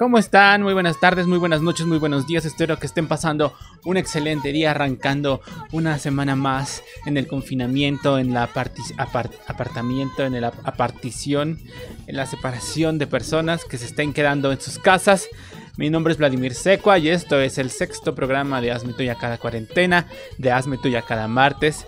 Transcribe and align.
¿cómo 0.00 0.16
están? 0.16 0.62
Muy 0.62 0.72
buenas 0.72 0.98
tardes, 0.98 1.26
muy 1.26 1.36
buenas 1.36 1.60
noches, 1.60 1.84
muy 1.84 1.98
buenos 1.98 2.26
días. 2.26 2.46
Espero 2.46 2.78
que 2.78 2.86
estén 2.86 3.06
pasando 3.06 3.52
un 3.84 3.98
excelente 3.98 4.50
día 4.50 4.70
arrancando 4.70 5.42
una 5.72 5.98
semana 5.98 6.34
más 6.36 6.82
en 7.04 7.18
el 7.18 7.26
confinamiento, 7.26 8.18
en 8.18 8.32
la 8.32 8.48
apart- 8.48 9.34
apartamiento, 9.46 10.24
en 10.24 10.40
la 10.40 10.54
apartición, 10.64 11.58
en 12.06 12.16
la 12.16 12.24
separación 12.24 12.96
de 12.96 13.08
personas 13.08 13.66
que 13.66 13.76
se 13.76 13.84
estén 13.84 14.14
quedando 14.14 14.50
en 14.52 14.60
sus 14.62 14.78
casas. 14.78 15.28
Mi 15.76 15.90
nombre 15.90 16.14
es 16.14 16.18
Vladimir 16.18 16.54
Secua 16.54 16.98
y 16.98 17.10
esto 17.10 17.38
es 17.38 17.58
el 17.58 17.70
sexto 17.70 18.14
programa 18.14 18.62
de 18.62 18.72
Hazme 18.72 18.94
Tuya 18.94 19.16
cada 19.16 19.36
cuarentena, 19.36 20.06
de 20.38 20.50
Hazme 20.50 20.78
Tuya 20.78 21.02
cada 21.02 21.28
martes. 21.28 21.86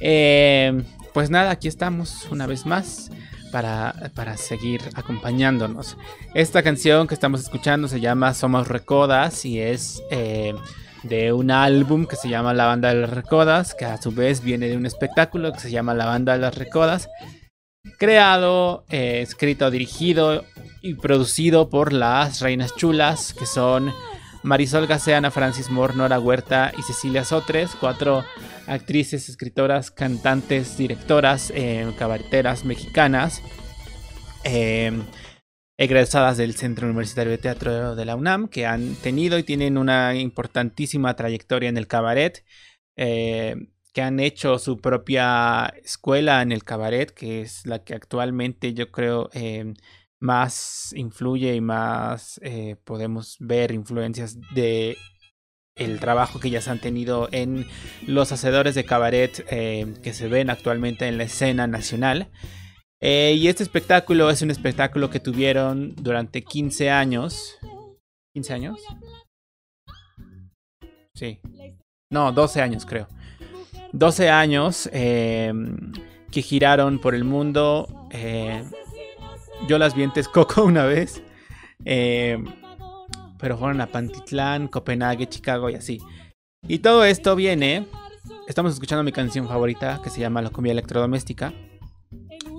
Eh, 0.00 0.82
pues 1.12 1.30
nada, 1.30 1.52
aquí 1.52 1.68
estamos 1.68 2.26
una 2.32 2.48
vez 2.48 2.66
más 2.66 3.12
para, 3.54 3.94
para 4.16 4.36
seguir 4.36 4.80
acompañándonos. 4.96 5.96
Esta 6.34 6.64
canción 6.64 7.06
que 7.06 7.14
estamos 7.14 7.40
escuchando 7.40 7.86
se 7.86 8.00
llama 8.00 8.34
Somos 8.34 8.66
Recodas 8.66 9.44
y 9.44 9.60
es 9.60 10.02
eh, 10.10 10.56
de 11.04 11.32
un 11.32 11.52
álbum 11.52 12.04
que 12.06 12.16
se 12.16 12.28
llama 12.28 12.52
La 12.52 12.66
Banda 12.66 12.88
de 12.88 12.96
las 13.02 13.10
Recodas, 13.10 13.76
que 13.76 13.84
a 13.84 14.02
su 14.02 14.10
vez 14.10 14.42
viene 14.42 14.66
de 14.66 14.76
un 14.76 14.86
espectáculo 14.86 15.52
que 15.52 15.60
se 15.60 15.70
llama 15.70 15.94
La 15.94 16.06
Banda 16.06 16.32
de 16.32 16.40
las 16.40 16.56
Recodas, 16.56 17.08
creado, 17.96 18.86
eh, 18.90 19.20
escrito, 19.22 19.70
dirigido 19.70 20.44
y 20.82 20.94
producido 20.94 21.70
por 21.70 21.92
las 21.92 22.40
Reinas 22.40 22.74
Chulas, 22.74 23.34
que 23.34 23.46
son 23.46 23.94
Marisol 24.44 24.86
Gaceana, 24.86 25.30
Francis 25.30 25.70
Moore, 25.70 25.94
Nora 25.96 26.20
Huerta 26.20 26.70
y 26.76 26.82
Cecilia 26.82 27.24
Sotres, 27.24 27.74
cuatro 27.80 28.24
actrices, 28.66 29.30
escritoras, 29.30 29.90
cantantes, 29.90 30.76
directoras, 30.76 31.50
eh, 31.54 31.90
cabareteras 31.98 32.66
mexicanas, 32.66 33.42
eh, 34.44 34.92
egresadas 35.78 36.36
del 36.36 36.54
Centro 36.54 36.86
Universitario 36.86 37.32
de 37.32 37.38
Teatro 37.38 37.96
de 37.96 38.04
la 38.04 38.16
UNAM, 38.16 38.48
que 38.48 38.66
han 38.66 38.94
tenido 38.96 39.38
y 39.38 39.44
tienen 39.44 39.78
una 39.78 40.14
importantísima 40.14 41.16
trayectoria 41.16 41.70
en 41.70 41.78
el 41.78 41.86
cabaret, 41.86 42.44
eh, 42.96 43.56
que 43.94 44.02
han 44.02 44.20
hecho 44.20 44.58
su 44.58 44.76
propia 44.78 45.72
escuela 45.82 46.42
en 46.42 46.52
el 46.52 46.64
cabaret, 46.64 47.10
que 47.12 47.40
es 47.40 47.64
la 47.64 47.82
que 47.82 47.94
actualmente 47.94 48.74
yo 48.74 48.90
creo 48.90 49.30
eh, 49.32 49.72
más 50.24 50.94
influye 50.96 51.54
y 51.54 51.60
más 51.60 52.40
eh, 52.42 52.76
podemos 52.84 53.36
ver 53.40 53.72
influencias 53.72 54.38
de 54.54 54.96
el 55.76 56.00
trabajo 56.00 56.40
que 56.40 56.48
ellas 56.48 56.66
han 56.66 56.80
tenido 56.80 57.28
en 57.30 57.66
los 58.06 58.32
hacedores 58.32 58.74
de 58.74 58.84
cabaret 58.84 59.44
eh, 59.50 59.92
que 60.02 60.14
se 60.14 60.28
ven 60.28 60.48
actualmente 60.48 61.06
en 61.06 61.18
la 61.18 61.24
escena 61.24 61.66
nacional. 61.66 62.30
Eh, 63.02 63.34
y 63.36 63.48
este 63.48 63.64
espectáculo 63.64 64.30
es 64.30 64.40
un 64.40 64.50
espectáculo 64.50 65.10
que 65.10 65.20
tuvieron 65.20 65.94
durante 65.96 66.42
15 66.42 66.90
años. 66.90 67.58
¿15 68.34 68.50
años? 68.52 68.80
Sí. 71.14 71.38
No, 72.10 72.32
12 72.32 72.62
años 72.62 72.86
creo. 72.86 73.08
12 73.92 74.30
años 74.30 74.88
que 74.90 76.42
giraron 76.42 76.98
por 76.98 77.14
el 77.14 77.24
mundo. 77.24 78.08
Yo 79.68 79.78
las 79.78 79.94
vi 79.94 80.02
en 80.02 80.12
Texcoco 80.12 80.64
una 80.64 80.84
vez. 80.84 81.22
eh, 81.84 82.42
pero 83.38 83.58
fueron 83.58 83.80
a 83.82 83.86
Pantitlán, 83.88 84.68
Copenhague, 84.68 85.28
Chicago 85.28 85.68
y 85.68 85.74
así. 85.74 86.00
Y 86.66 86.78
todo 86.78 87.04
esto 87.04 87.36
viene. 87.36 87.86
Estamos 88.48 88.72
escuchando 88.72 89.02
mi 89.04 89.12
canción 89.12 89.46
favorita 89.48 90.00
que 90.02 90.08
se 90.08 90.20
llama 90.20 90.40
La 90.40 90.48
comida 90.50 90.72
electrodoméstica. 90.72 91.52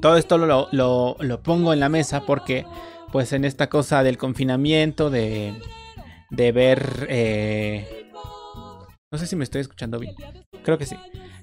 Todo 0.01 0.17
esto 0.17 0.38
lo, 0.38 0.67
lo- 0.72 1.16
lo 1.19 1.41
pongo 1.44 1.73
en 1.73 1.79
la 1.79 1.89
mesa 1.89 2.22
porque, 2.25 2.66
pues, 3.11 3.34
en 3.34 3.45
esta 3.45 3.67
cosa 3.67 4.03
del 4.03 4.17
confinamiento, 4.19 5.09
de, 5.09 5.59
de 6.29 6.51
ver. 6.51 7.07
eh, 7.09 8.11
no 9.11 9.17
sé 9.17 9.25
si 9.25 9.35
me 9.35 9.44
estoy 9.44 9.61
escuchando 9.61 9.97
bien. 9.97 10.13
Creo 10.63 10.78
que 10.78 10.85
sí. 10.85 10.95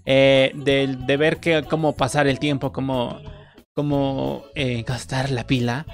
Eh, 0.05 0.53
de, 0.55 0.97
de 1.05 1.17
ver 1.17 1.41
que, 1.41 1.65
cómo 1.69 1.97
pasar 1.97 2.27
el 2.29 2.39
tiempo, 2.39 2.71
cómo, 2.73 3.21
cómo 3.75 4.45
eh, 4.55 4.83
gastar 4.83 5.31
la 5.31 5.47
pila. 5.47 5.87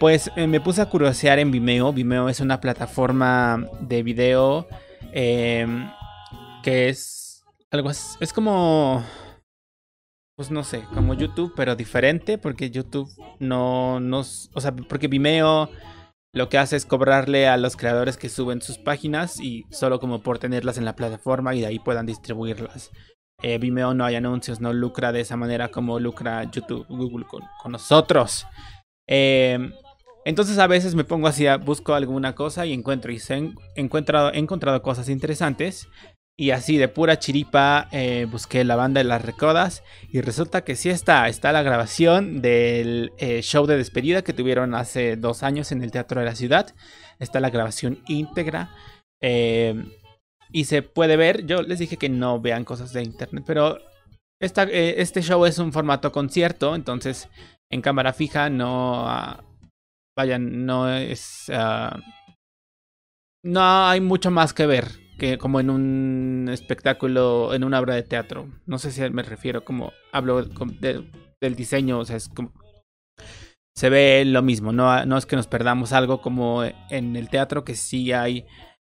Pues 0.00 0.30
eh, 0.36 0.46
me 0.46 0.60
puse 0.60 0.82
a 0.82 0.88
curiosear 0.90 1.38
en 1.38 1.50
Vimeo. 1.50 1.92
Vimeo 1.92 2.28
es 2.28 2.40
una 2.40 2.60
plataforma 2.60 3.68
de 3.80 4.02
video 4.02 4.66
em, 5.12 5.88
que 6.62 6.88
es 6.88 7.44
algo 7.70 7.88
as- 7.90 8.16
es 8.20 8.32
como 8.32 9.04
pues 10.36 10.50
no 10.50 10.64
sé, 10.64 10.82
como 10.92 11.14
YouTube, 11.14 11.52
pero 11.54 11.76
diferente 11.76 12.38
porque 12.38 12.70
YouTube 12.70 13.08
no 13.38 14.00
nos, 14.00 14.50
o 14.54 14.60
sea, 14.60 14.74
porque 14.74 15.06
Vimeo 15.06 15.70
lo 16.32 16.48
que 16.48 16.58
hace 16.58 16.74
es 16.74 16.86
cobrarle 16.86 17.46
a 17.46 17.56
los 17.56 17.76
creadores 17.76 18.16
que 18.16 18.28
suben 18.28 18.60
sus 18.60 18.78
páginas 18.78 19.38
y 19.40 19.64
solo 19.70 20.00
como 20.00 20.22
por 20.22 20.40
tenerlas 20.40 20.76
en 20.76 20.84
la 20.84 20.96
plataforma 20.96 21.54
y 21.54 21.60
de 21.60 21.66
ahí 21.68 21.78
puedan 21.78 22.06
distribuirlas. 22.06 22.90
Eh, 23.46 23.58
Vimeo 23.58 23.92
no 23.92 24.06
hay 24.06 24.14
anuncios, 24.14 24.62
no 24.62 24.72
lucra 24.72 25.12
de 25.12 25.20
esa 25.20 25.36
manera 25.36 25.68
como 25.68 26.00
lucra 26.00 26.50
YouTube, 26.50 26.86
Google 26.88 27.26
con, 27.26 27.42
nosotros. 27.70 28.46
Eh, 29.06 29.58
entonces 30.24 30.56
a 30.56 30.66
veces 30.66 30.94
me 30.94 31.04
pongo 31.04 31.28
así, 31.28 31.44
busco 31.62 31.92
alguna 31.92 32.34
cosa 32.34 32.64
y 32.64 32.72
encuentro 32.72 33.12
y 33.12 33.18
se 33.18 33.52
encontrado, 33.76 34.32
he 34.32 34.38
encontrado 34.38 34.80
cosas 34.80 35.10
interesantes. 35.10 35.88
Y 36.38 36.52
así 36.52 36.78
de 36.78 36.88
pura 36.88 37.18
chiripa 37.18 37.86
eh, 37.92 38.26
busqué 38.30 38.64
la 38.64 38.76
banda 38.76 39.00
de 39.00 39.04
las 39.04 39.20
recodas 39.20 39.84
y 40.08 40.22
resulta 40.22 40.64
que 40.64 40.74
sí 40.74 40.88
está, 40.88 41.28
está 41.28 41.52
la 41.52 41.62
grabación 41.62 42.40
del 42.40 43.12
eh, 43.18 43.42
show 43.42 43.66
de 43.66 43.76
despedida 43.76 44.22
que 44.22 44.32
tuvieron 44.32 44.74
hace 44.74 45.16
dos 45.16 45.42
años 45.42 45.70
en 45.70 45.82
el 45.82 45.90
Teatro 45.90 46.20
de 46.20 46.26
la 46.26 46.34
Ciudad. 46.34 46.74
Está 47.18 47.40
la 47.40 47.50
grabación 47.50 47.98
íntegra 48.08 48.70
eh, 49.20 49.84
y 50.54 50.64
se 50.66 50.82
puede 50.82 51.16
ver. 51.16 51.44
Yo 51.46 51.62
les 51.62 51.80
dije 51.80 51.96
que 51.96 52.08
no 52.08 52.40
vean 52.40 52.64
cosas 52.64 52.92
de 52.92 53.02
internet, 53.02 53.44
pero 53.44 53.78
esta, 54.40 54.62
eh, 54.62 55.02
este 55.02 55.20
show 55.20 55.44
es 55.44 55.58
un 55.58 55.72
formato 55.72 56.12
concierto, 56.12 56.76
entonces 56.76 57.28
en 57.70 57.82
cámara 57.82 58.12
fija 58.12 58.48
no... 58.48 59.06
ah, 59.08 59.44
vayan, 60.16 60.64
no 60.64 60.88
es... 60.88 61.50
ah, 61.52 61.98
no 63.44 63.60
hay 63.60 64.00
mucho 64.00 64.30
más 64.30 64.54
que 64.54 64.66
ver 64.66 64.86
que 65.18 65.38
como 65.38 65.60
en 65.60 65.70
un 65.70 66.48
espectáculo, 66.50 67.52
en 67.52 67.64
una 67.64 67.80
obra 67.80 67.94
de 67.94 68.02
teatro. 68.04 68.48
No 68.64 68.78
sé 68.78 68.92
si 68.92 69.08
me 69.10 69.22
refiero 69.22 69.64
como 69.64 69.92
hablo 70.12 70.42
del 70.42 71.56
diseño, 71.56 71.98
o 71.98 72.04
sea, 72.04 72.16
es 72.16 72.28
como 72.28 72.52
se 73.76 73.90
ve 73.90 74.24
lo 74.24 74.40
mismo, 74.40 74.72
no, 74.72 75.04
no 75.04 75.18
es 75.18 75.26
que 75.26 75.34
nos 75.34 75.48
perdamos 75.48 75.92
algo 75.92 76.20
como 76.22 76.62
en 76.62 77.16
el 77.16 77.28
teatro 77.28 77.64
que 77.64 77.74
sí 77.74 78.12
hay 78.12 78.46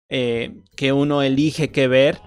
eh, 0.09 0.55
que 0.77 0.93
uno 0.93 1.23
elige 1.23 1.71
qué 1.71 1.89
ver. 1.89 2.21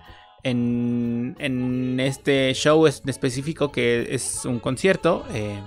En, 0.44 1.36
en 1.40 2.00
este 2.00 2.54
show 2.54 2.88
en 2.88 3.10
específico 3.10 3.72
que 3.72 4.08
es 4.12 4.46
un 4.46 4.60
concierto, 4.60 5.26
eh, 5.34 5.60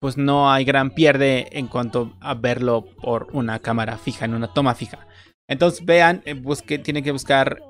pues 0.00 0.18
no 0.18 0.52
hay 0.52 0.64
gran 0.64 0.90
pierde 0.90 1.48
en 1.52 1.68
cuanto 1.68 2.12
a 2.20 2.34
verlo 2.34 2.84
por 3.00 3.28
una 3.32 3.60
cámara 3.60 3.96
fija, 3.96 4.26
en 4.26 4.34
una 4.34 4.52
toma 4.52 4.74
fija. 4.74 5.06
Entonces 5.48 5.86
vean, 5.86 6.22
eh, 6.26 6.34
busque, 6.34 6.78
tienen 6.78 7.02
que 7.02 7.12
buscar 7.12 7.62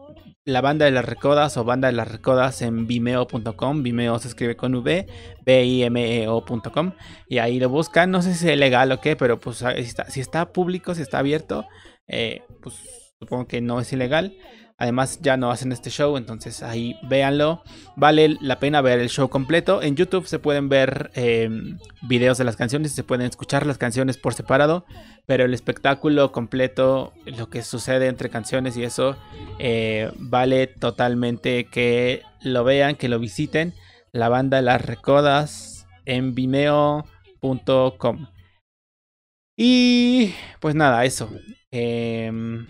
la 0.44 0.60
banda 0.60 0.86
de 0.86 0.90
las 0.90 1.04
recodas 1.04 1.56
o 1.56 1.62
banda 1.62 1.86
de 1.88 1.94
las 1.94 2.10
recodas 2.10 2.62
en 2.62 2.86
vimeo.com. 2.88 3.82
Vimeo 3.82 4.18
se 4.18 4.28
escribe 4.28 4.56
con 4.56 4.74
V, 4.74 5.06
B-I-M-E-O.com. 5.44 6.92
Y 7.28 7.38
ahí 7.38 7.60
lo 7.60 7.68
buscan. 7.68 8.10
No 8.10 8.22
sé 8.22 8.34
si 8.34 8.48
es 8.48 8.58
legal 8.58 8.90
o 8.90 9.00
qué, 9.00 9.14
pero 9.14 9.38
pues 9.38 9.62
si 10.08 10.20
está 10.20 10.52
público, 10.52 10.94
si 10.94 11.02
está 11.02 11.18
abierto, 11.18 11.66
pues 12.62 13.07
supongo 13.20 13.46
que 13.46 13.60
no 13.60 13.80
es 13.80 13.92
ilegal. 13.92 14.36
Además 14.80 15.18
ya 15.20 15.36
no 15.36 15.50
hacen 15.50 15.72
este 15.72 15.90
show, 15.90 16.16
entonces 16.16 16.62
ahí 16.62 16.96
véanlo. 17.02 17.64
Vale 17.96 18.36
la 18.40 18.60
pena 18.60 18.80
ver 18.80 19.00
el 19.00 19.08
show 19.08 19.28
completo. 19.28 19.82
En 19.82 19.96
YouTube 19.96 20.28
se 20.28 20.38
pueden 20.38 20.68
ver 20.68 21.10
eh, 21.14 21.50
videos 22.02 22.38
de 22.38 22.44
las 22.44 22.54
canciones, 22.54 22.92
se 22.92 23.02
pueden 23.02 23.26
escuchar 23.26 23.66
las 23.66 23.76
canciones 23.76 24.18
por 24.18 24.34
separado, 24.34 24.86
pero 25.26 25.44
el 25.44 25.52
espectáculo 25.52 26.30
completo, 26.30 27.12
lo 27.26 27.50
que 27.50 27.62
sucede 27.62 28.06
entre 28.06 28.30
canciones 28.30 28.76
y 28.76 28.84
eso, 28.84 29.16
eh, 29.58 30.12
vale 30.16 30.68
totalmente 30.68 31.64
que 31.64 32.22
lo 32.40 32.62
vean, 32.62 32.94
que 32.94 33.08
lo 33.08 33.18
visiten. 33.18 33.74
La 34.12 34.28
banda 34.28 34.62
Las 34.62 34.86
Recodas 34.86 35.88
en 36.06 36.36
vimeo.com. 36.36 38.28
Y 39.56 40.34
pues 40.60 40.76
nada, 40.76 41.04
eso. 41.04 41.28
Em, 41.72 42.66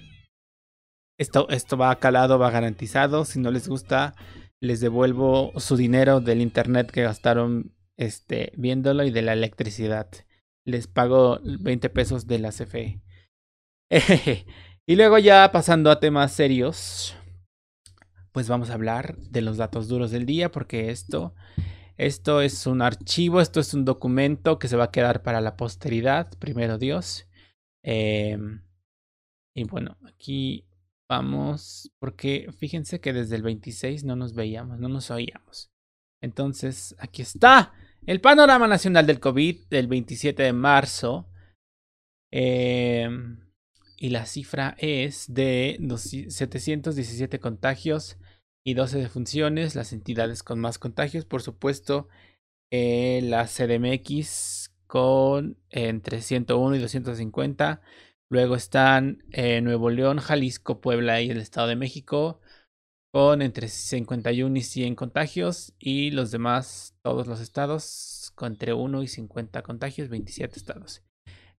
esto, 1.19 1.49
esto 1.51 1.77
va 1.77 1.99
calado, 1.99 2.39
va 2.39 2.51
garantizado. 2.51 3.25
Si 3.25 3.41
no 3.41 3.51
les 3.51 3.69
gusta, 3.69 4.15
les 4.61 4.81
devuelvo 4.81 5.53
su 5.57 5.77
dinero 5.77 6.21
del 6.21 6.41
internet 6.41 6.91
que 6.91 7.03
gastaron 7.03 7.75
este, 7.97 8.53
viéndolo 8.57 9.05
y 9.05 9.11
de 9.11 9.23
la 9.23 9.33
electricidad. 9.33 10.09
Les 10.65 10.87
pago 10.87 11.41
20 11.43 11.91
pesos 11.91 12.27
de 12.27 12.39
la 12.39 12.51
CFE. 12.51 13.03
y 14.87 14.97
luego 14.97 15.19
ya 15.19 15.51
pasando 15.51 15.91
a 15.91 15.99
temas 15.99 16.33
serios, 16.33 17.17
pues 18.33 18.49
vamos 18.49 18.71
a 18.71 18.75
hablar 18.75 19.17
de 19.17 19.43
los 19.43 19.57
datos 19.57 19.89
duros 19.89 20.11
del 20.13 20.27
día 20.27 20.53
porque 20.53 20.91
esto, 20.91 21.35
esto 21.97 22.43
es 22.43 22.67
un 22.67 22.83
archivo, 22.83 23.41
esto 23.41 23.59
es 23.59 23.75
un 23.75 23.85
documento 23.85 24.59
que 24.59 24.69
se 24.69 24.77
va 24.77 24.85
a 24.85 24.91
quedar 24.93 25.23
para 25.23 25.41
la 25.41 25.57
posteridad, 25.57 26.31
primero 26.39 26.79
Dios. 26.79 27.27
Em, 27.83 28.63
y 29.55 29.65
bueno, 29.65 29.97
aquí 30.05 30.68
vamos, 31.09 31.91
porque 31.99 32.51
fíjense 32.59 33.01
que 33.01 33.13
desde 33.13 33.37
el 33.37 33.43
26 33.43 34.05
no 34.05 34.17
nos 34.17 34.35
veíamos, 34.35 34.79
no 34.79 34.89
nos 34.89 35.11
oíamos. 35.11 35.71
Entonces, 36.23 36.95
aquí 36.99 37.23
está 37.23 37.73
el 38.07 38.21
panorama 38.21 38.67
nacional 38.67 39.07
del 39.07 39.21
COVID 39.21 39.69
del 39.69 39.87
27 39.87 40.43
de 40.43 40.53
marzo. 40.53 41.29
Em, 42.31 43.41
y 43.97 44.11
la 44.11 44.27
cifra 44.27 44.77
es 44.79 45.33
de 45.33 45.79
717 46.29 47.41
contagios 47.41 48.19
y 48.65 48.75
12 48.75 48.99
defunciones. 48.99 49.75
Las 49.75 49.93
entidades 49.93 50.43
con 50.43 50.61
más 50.61 50.79
contagios, 50.79 51.25
por 51.25 51.43
supuesto, 51.43 52.09
eh, 52.71 53.21
la 53.25 53.47
CDMX 53.47 54.75
con 54.87 55.59
entre 55.71 56.23
101 56.23 56.77
y 56.77 56.79
250. 56.79 57.83
Luego 58.31 58.57
están 58.57 59.25
eh, 59.31 59.61
Nuevo 59.63 59.91
León, 59.91 60.19
Jalisco, 60.19 60.81
Puebla 60.81 61.21
y 61.23 61.31
el 61.31 61.39
Estado 61.39 61.69
de 61.69 61.77
México 61.77 62.41
con 63.13 63.41
entre 63.41 63.69
51 63.69 64.57
y 64.59 64.63
100 64.63 64.95
contagios 64.95 65.75
y 65.79 66.11
los 66.11 66.31
demás, 66.31 66.95
todos 67.03 67.27
los 67.27 67.41
estados, 67.41 68.33
con 68.35 68.53
entre 68.53 68.75
1 68.75 69.03
y 69.03 69.09
50 69.09 69.63
contagios, 69.63 70.11
27 70.11 70.59
estados. 70.59 71.03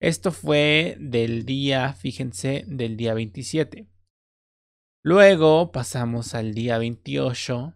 Esto 0.01 0.31
fue 0.31 0.97
del 1.01 1.45
día, 1.47 1.95
fíjense, 1.95 2.65
del 2.67 2.97
día 2.97 3.15
27. 3.15 3.89
Luego 5.03 5.73
pasamos 5.73 6.35
al 6.35 6.55
día 6.55 6.79
28 6.79 7.75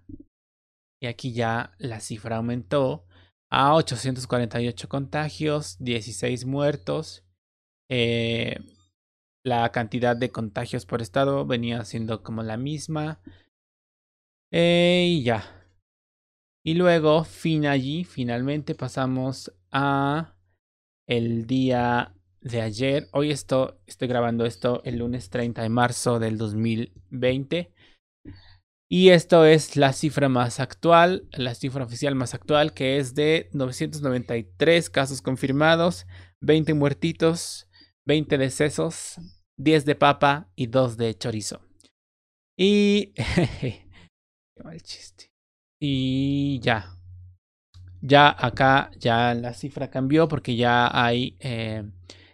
y 1.01 1.07
aquí 1.07 1.33
ya 1.33 1.75
la 1.79 2.01
cifra 2.01 2.37
aumentó 2.37 3.07
a 3.51 3.75
848 3.75 4.89
contagios, 4.89 5.77
16 5.81 6.45
muertos. 6.45 7.25
Eh, 7.91 8.61
la 9.45 9.71
cantidad 9.73 10.17
de 10.17 10.31
contagios 10.31 10.87
por 10.87 11.03
estado 11.03 11.47
venía 11.47 11.85
siendo 11.85 12.23
como 12.23 12.43
la 12.43 12.57
misma. 12.57 13.21
Eh, 14.53 15.07
y 15.09 15.23
ya. 15.23 15.45
Y 16.65 16.75
luego, 16.75 17.25
fin 17.25 17.67
allí, 17.67 18.05
finalmente 18.05 18.75
pasamos 18.75 19.53
a 19.73 20.37
el 21.09 21.47
día 21.47 22.15
de 22.41 22.61
ayer. 22.61 23.09
Hoy 23.13 23.31
esto, 23.31 23.81
estoy 23.87 24.09
grabando 24.09 24.45
esto 24.45 24.83
el 24.85 24.99
lunes 24.99 25.31
30 25.31 25.63
de 25.63 25.69
marzo 25.69 26.19
del 26.19 26.39
2020. 26.39 27.73
Y 28.89 29.09
esto 29.09 29.47
es 29.47 29.77
la 29.77 29.95
cifra 29.95 30.29
más 30.29 30.61
actual, 30.61 31.27
la 31.33 31.55
cifra 31.55 31.85
oficial 31.85 32.15
más 32.15 32.35
actual, 32.35 32.75
que 32.75 32.99
es 32.99 33.15
de 33.15 33.49
993 33.55 34.91
casos 34.91 35.23
confirmados, 35.23 36.07
20 36.43 36.75
muertitos, 36.75 37.71
20 38.07 38.39
decesos, 38.39 39.17
10 39.59 39.85
de 39.85 39.95
papa 39.95 40.49
y 40.57 40.67
2 40.67 40.97
de 40.97 41.15
chorizo. 41.15 41.61
Y... 42.57 43.13
Qué 43.61 44.63
mal 44.63 44.81
chiste. 44.83 45.31
Y 45.81 46.61
ya. 46.61 46.97
Ya 48.01 48.35
acá, 48.37 48.91
ya 48.99 49.35
la 49.35 49.55
cifra 49.55 49.91
cambió 49.91 50.29
porque 50.29 50.57
ya 50.57 50.89
hay... 50.93 51.37
Eh, 51.41 51.85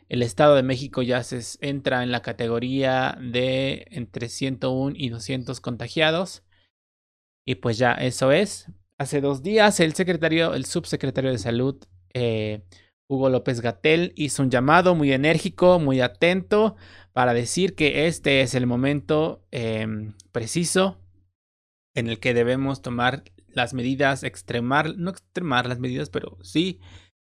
el 0.09 0.23
Estado 0.23 0.55
de 0.55 0.62
México 0.62 1.03
ya 1.03 1.23
se 1.23 1.41
entra 1.61 2.03
en 2.03 2.11
la 2.11 2.23
categoría 2.23 3.19
de 3.21 3.87
entre 3.91 4.29
101 4.29 4.94
y 4.97 5.11
200 5.11 5.61
contagiados. 5.61 6.44
Y 7.47 7.56
pues 7.56 7.76
ya 7.79 7.93
eso 7.93 8.32
es. 8.32 8.73
Hace 8.99 9.21
dos 9.21 9.43
días 9.43 9.81
el 9.81 9.94
secretario, 9.94 10.55
el 10.55 10.64
subsecretario 10.64 11.31
de 11.31 11.38
salud, 11.38 11.85
eh, 12.14 12.64
Hugo 13.08 13.31
López 13.31 13.60
Gatel, 13.60 14.12
hizo 14.16 14.43
un 14.43 14.50
llamado 14.50 14.94
muy 14.94 15.12
enérgico, 15.12 15.78
muy 15.78 16.00
atento, 16.00 16.76
para 17.12 17.32
decir 17.32 17.75
que 17.75 18.06
este 18.06 18.43
es 18.43 18.55
el 18.55 18.66
momento 18.66 19.44
em, 19.50 20.14
preciso 20.31 20.99
en 21.94 22.08
el 22.08 22.20
que 22.20 22.34
debemos 22.34 22.82
tomar 22.82 23.25
las 23.49 23.75
medidas, 23.75 24.22
extremar, 24.22 24.96
no 24.96 25.10
extremar 25.10 25.66
las 25.66 25.78
medidas, 25.78 26.10
pero 26.10 26.38
sí 26.43 26.81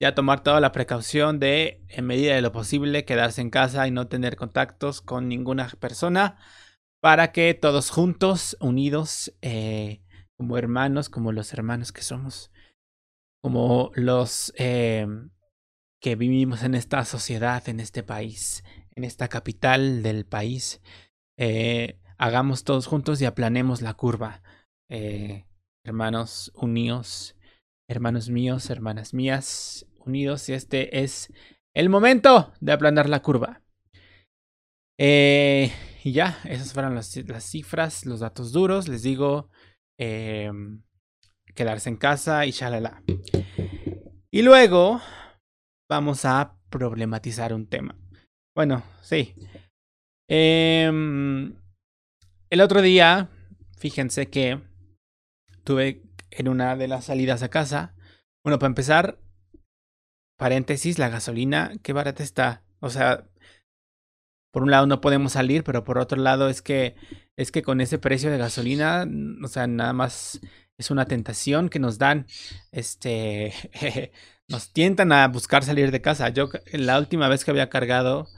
ya 0.01 0.15
tomar 0.15 0.43
toda 0.43 0.61
la 0.61 0.73
precaución 0.73 1.39
de, 1.39 1.85
en 1.89 2.07
medida 2.07 2.35
de 2.35 2.43
lo 2.43 2.51
posible, 2.51 3.05
quedarse 3.05 3.41
en 3.41 3.51
casa 3.51 3.87
y 3.87 3.93
no 3.93 4.09
tener 4.09 4.37
contactos 4.37 5.01
con 5.01 5.29
ninguna 5.29 5.69
persona 5.79 6.39
para 7.01 7.31
que 7.31 7.55
todos 7.55 7.91
juntos, 7.91 8.57
unidos, 8.61 9.33
eh, 9.43 10.03
como 10.37 10.59
hermanos, 10.59 11.09
como 11.09 11.31
los 11.31 11.53
hermanos 11.53 11.93
que 11.93 12.03
somos, 12.03 12.51
como 13.43 13.93
los 13.95 14.53
eh, 14.59 15.07
que 16.03 16.17
vivimos 16.17 16.65
en 16.65 16.75
esta 16.75 17.05
sociedad, 17.05 17.67
en 17.69 17.81
este 17.81 18.03
país, 18.03 18.65
en 18.97 19.05
esta 19.05 19.29
capital 19.29 20.03
del 20.03 20.27
país, 20.27 20.83
eh, 21.39 22.01
hagamos 22.19 22.65
todos 22.65 22.87
juntos 22.87 23.23
y 23.23 23.25
aplanemos 23.25 23.81
la 23.81 23.95
curva. 23.95 24.43
hermanos 25.85 26.53
unidos, 26.55 27.35
hermanos 27.89 28.29
míos, 28.29 28.69
hermanas 28.69 29.15
mías, 29.15 29.87
unidos 29.99 30.49
y 30.49 30.53
este 30.53 31.03
es 31.03 31.33
el 31.75 31.89
momento 31.89 32.53
de 32.61 32.73
aplanar 32.73 33.09
la 33.09 33.23
curva. 33.23 33.63
Eh, 34.99 35.73
y 36.05 36.13
ya, 36.13 36.39
esas 36.45 36.73
fueron 36.73 36.95
las, 36.95 37.09
cifras, 37.41 38.07
los 38.07 38.21
datos 38.21 38.53
duros. 38.53 38.89
Les 38.89 39.03
digo, 39.03 39.49
em, 39.99 40.83
quedarse 41.55 41.89
en 41.89 41.97
casa 41.97 42.45
y 42.47 42.51
shalala. 42.51 43.03
Y 44.31 44.43
luego 44.43 45.01
vamos 45.93 46.25
a 46.25 46.57
problematizar 46.71 47.53
un 47.53 47.67
tema. 47.67 47.95
Bueno, 48.57 48.83
sí. 49.03 49.35
Em, 50.27 51.55
el 52.49 52.61
otro 52.63 52.81
día, 52.81 53.29
fíjense 53.77 54.31
que 54.31 54.59
tuve 55.65 56.03
en 56.31 56.49
una 56.49 56.77
de 56.77 56.89
las 56.89 57.05
salidas 57.05 57.43
a 57.43 57.51
casa. 57.51 57.95
Bueno, 58.43 58.59
para 58.59 58.69
empezar, 58.69 59.19
paréntesis, 60.39 60.99
la 60.99 61.11
gasolina, 61.11 61.73
qué 61.83 61.93
barata 61.93 62.23
está. 62.23 62.65
O 62.81 62.89
sea, 62.89 63.29
por 64.51 64.63
un 64.63 64.71
lado 64.71 64.87
no 64.87 65.03
podemos 65.03 65.33
salir, 65.33 65.63
pero 65.63 65.85
por 65.85 65.99
otro 65.99 66.17
lado 66.17 66.49
es 66.49 66.63
que 66.63 66.97
es 67.37 67.53
que 67.53 67.63
con 67.63 67.83
ese 67.83 67.99
precio 67.99 68.31
de 68.31 68.39
gasolina, 68.39 69.07
o 69.45 69.49
sea, 69.49 69.67
nada 69.67 69.93
más 69.93 70.41
es 70.79 70.91
una 70.91 71.05
tentación 71.05 71.69
que 71.69 71.79
nos 71.79 71.99
dan, 71.99 72.27
este, 72.71 73.53
nos 74.49 74.73
tientan 74.73 75.13
a 75.13 75.29
buscar 75.29 75.65
salir 75.65 75.91
de 75.91 76.03
casa. 76.03 76.29
Yo 76.29 76.49
la 76.73 76.99
última 76.99 77.29
vez 77.29 77.45
que 77.45 77.51
había 77.51 77.71
cargado, 77.71 78.29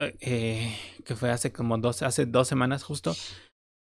eh, 0.00 0.76
que 1.04 1.16
fue 1.16 1.30
hace 1.30 1.52
como 1.52 1.78
dos, 1.78 2.02
hace 2.02 2.26
dos 2.26 2.48
semanas 2.48 2.82
justo, 2.82 3.14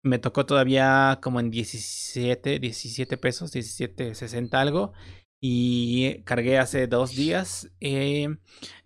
me 0.04 0.18
tocó 0.18 0.46
todavía 0.46 1.20
como 1.22 1.40
en 1.40 1.50
17, 1.50 2.58
17 2.58 3.16
pesos, 3.18 3.52
17, 3.52 4.14
60 4.14 4.60
algo 4.60 4.92
y 5.40 6.22
cargué 6.22 6.58
hace 6.58 6.86
dos 6.86 7.14
días 7.14 7.70
eh, 7.80 8.28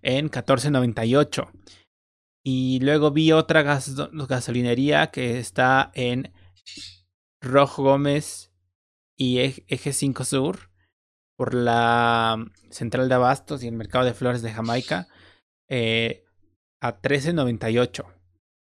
en 0.03 0.31
14.98. 0.31 1.51
Y 2.45 2.81
luego 2.81 3.11
vi 3.11 3.33
otra 3.33 3.63
gasolinería 3.63 5.11
que 5.11 5.39
está 5.39 5.91
en 5.95 6.33
Rojo 7.41 7.83
Gómez 7.83 8.53
y 9.17 9.39
Eje 9.39 9.93
5 9.93 10.25
Sur 10.25 10.71
por 11.37 11.55
la 11.55 12.45
Central 12.71 13.09
de 13.09 13.15
Abastos 13.15 13.63
y 13.63 13.69
el 13.69 13.75
Mercado 13.75 14.05
de 14.05 14.15
Flores 14.15 14.43
de 14.43 14.53
Jamaica 14.53 15.07
eh, 15.69 16.25
a 16.81 17.01
13.98. 17.01 18.05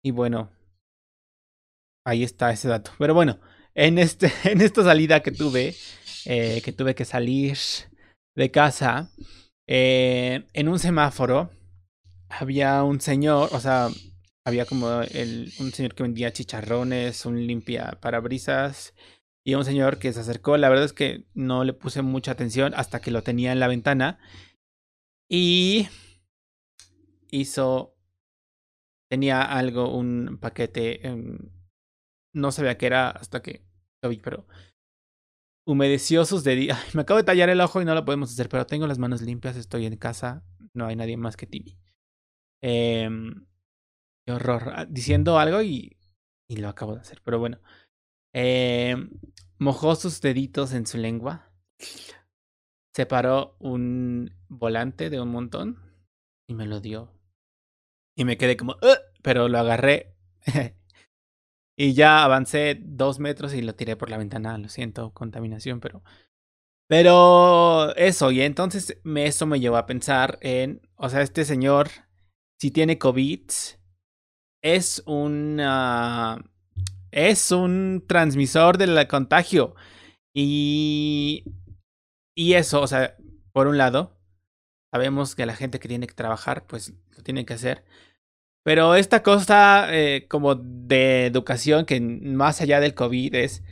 Y 0.04 0.12
bueno, 0.12 0.52
ahí 2.06 2.24
está 2.24 2.52
ese 2.52 2.68
dato. 2.68 2.92
Pero 3.00 3.14
bueno, 3.14 3.40
en, 3.74 3.98
este, 3.98 4.32
en 4.44 4.62
esta 4.62 4.84
salida 4.84 5.22
que 5.22 5.32
tuve, 5.32 5.76
eh, 6.26 6.62
que 6.64 6.74
tuve 6.74 6.96
que 6.96 7.06
salir 7.06 7.58
de 8.36 8.52
casa, 8.52 9.10
eh, 9.68 10.48
en 10.54 10.68
un 10.68 10.80
semáforo 10.80 11.52
había 12.30 12.84
un 12.84 13.02
señor, 13.02 13.50
o 13.54 13.60
sea, 13.60 13.90
había 14.46 14.66
como 14.66 14.88
un 14.88 15.72
señor 15.74 15.96
que 15.96 16.04
vendía 16.04 16.32
chicharrones, 16.32 17.26
un 17.26 17.46
limpia 17.46 17.98
parabrisas 18.02 18.94
y 19.50 19.56
un 19.56 19.66
señor 19.66 19.98
que 19.98 20.14
se 20.14 20.20
acercó. 20.20 20.58
La 20.58 20.70
verdad 20.70 20.86
es 20.86 20.94
que 20.94 21.26
no 21.34 21.64
le 21.64 21.74
puse 21.74 22.04
mucha 22.04 22.32
atención 22.32 22.74
hasta 22.76 23.02
que 23.02 23.10
lo 23.10 23.24
tenía 23.24 23.52
en 23.52 23.60
la 23.60 23.68
ventana. 23.68 24.20
Y 25.28 25.88
hizo, 27.32 27.96
tenía 29.10 29.42
algo, 29.42 29.96
un 29.96 30.38
paquete, 30.40 31.02
no 32.34 32.52
sabía 32.52 32.78
qué 32.78 32.86
era 32.86 33.10
hasta 33.10 33.42
que 33.42 33.64
lo 34.04 34.10
vi, 34.10 34.18
pero 34.18 34.46
humedeció 35.66 36.26
sus 36.26 36.44
deditos. 36.44 36.78
Me 36.94 37.02
acabo 37.02 37.18
de 37.18 37.24
tallar 37.24 37.50
el 37.50 37.62
ojo 37.62 37.82
y 37.82 37.86
no 37.86 37.96
lo 37.96 38.06
podemos 38.06 38.32
hacer, 38.32 38.50
pero 38.50 38.68
tengo 38.68 38.86
las 38.86 39.00
manos 39.00 39.22
limpias, 39.22 39.56
estoy 39.56 39.88
en 39.88 39.98
casa, 39.98 40.44
no 40.76 40.86
hay 40.86 40.96
nadie 40.96 41.18
más 41.18 41.38
que 41.38 41.48
Timmy. 41.48 41.80
Eh, 42.62 43.10
qué 44.28 44.32
horror. 44.32 44.74
Ah, 44.76 44.86
diciendo 44.86 45.40
algo 45.40 45.64
y 45.64 45.98
lo 46.50 46.70
acabo 46.70 46.94
de 46.94 47.02
hacer, 47.02 47.22
pero 47.24 47.40
bueno. 47.40 47.60
Eh, 48.34 48.96
mojó 49.58 49.96
sus 49.96 50.22
deditos 50.22 50.74
en 50.74 50.86
su 50.86 50.98
lengua. 50.98 51.52
Separó 52.94 53.56
un 53.60 54.36
volante 54.48 55.10
de 55.10 55.22
un 55.22 55.30
montón 55.30 55.80
y 56.48 56.54
me 56.54 56.66
lo 56.66 56.80
dio. 56.80 57.14
Y 58.16 58.26
me 58.26 58.38
quedé 58.38 58.58
como, 58.58 58.76
pero 59.22 59.48
lo 59.48 59.60
agarré. 59.60 60.16
y 61.78 61.94
ya 61.94 62.24
avancé 62.24 62.80
dos 62.82 63.20
metros 63.20 63.54
y 63.54 63.62
lo 63.62 63.76
tiré 63.76 63.96
por 63.96 64.10
la 64.10 64.18
ventana. 64.18 64.58
Lo 64.58 64.70
siento, 64.70 65.14
contaminación, 65.14 65.80
pero 65.80 66.04
pero 66.90 67.96
eso, 67.98 68.32
y 68.32 68.42
entonces 68.42 69.00
eso 69.16 69.46
me 69.46 69.60
llevó 69.60 69.78
a 69.78 69.86
pensar 69.86 70.40
en, 70.42 70.82
o 70.96 71.08
sea, 71.08 71.22
este 71.22 71.46
señor, 71.46 71.90
si 72.60 72.72
tiene 72.72 72.98
COVID, 72.98 73.44
es 74.64 75.04
un, 75.06 75.60
es 77.12 77.52
un 77.52 78.06
transmisor 78.08 78.78
del 78.78 79.08
contagio. 79.08 79.76
Y, 80.34 81.46
y 82.36 82.54
eso, 82.54 82.82
o 82.82 82.88
sea, 82.88 83.16
por 83.52 83.68
un 83.68 83.78
lado, 83.78 84.18
sabemos 84.94 85.36
que 85.36 85.46
la 85.46 85.56
gente 85.56 85.80
que 85.80 85.88
tiene 85.88 86.08
que 86.08 86.14
trabajar, 86.14 86.66
pues 86.68 86.94
lo 87.16 87.24
tiene 87.24 87.46
que 87.46 87.54
hacer. 87.54 87.86
Pero 88.64 88.96
esta 88.96 89.24
cosa 89.24 89.88
eh, 89.92 90.28
como 90.28 90.56
de 90.56 91.26
educación 91.26 91.86
que 91.86 92.02
más 92.02 92.62
allá 92.62 92.80
del 92.80 92.94
COVID 92.94 93.36
es 93.36 93.64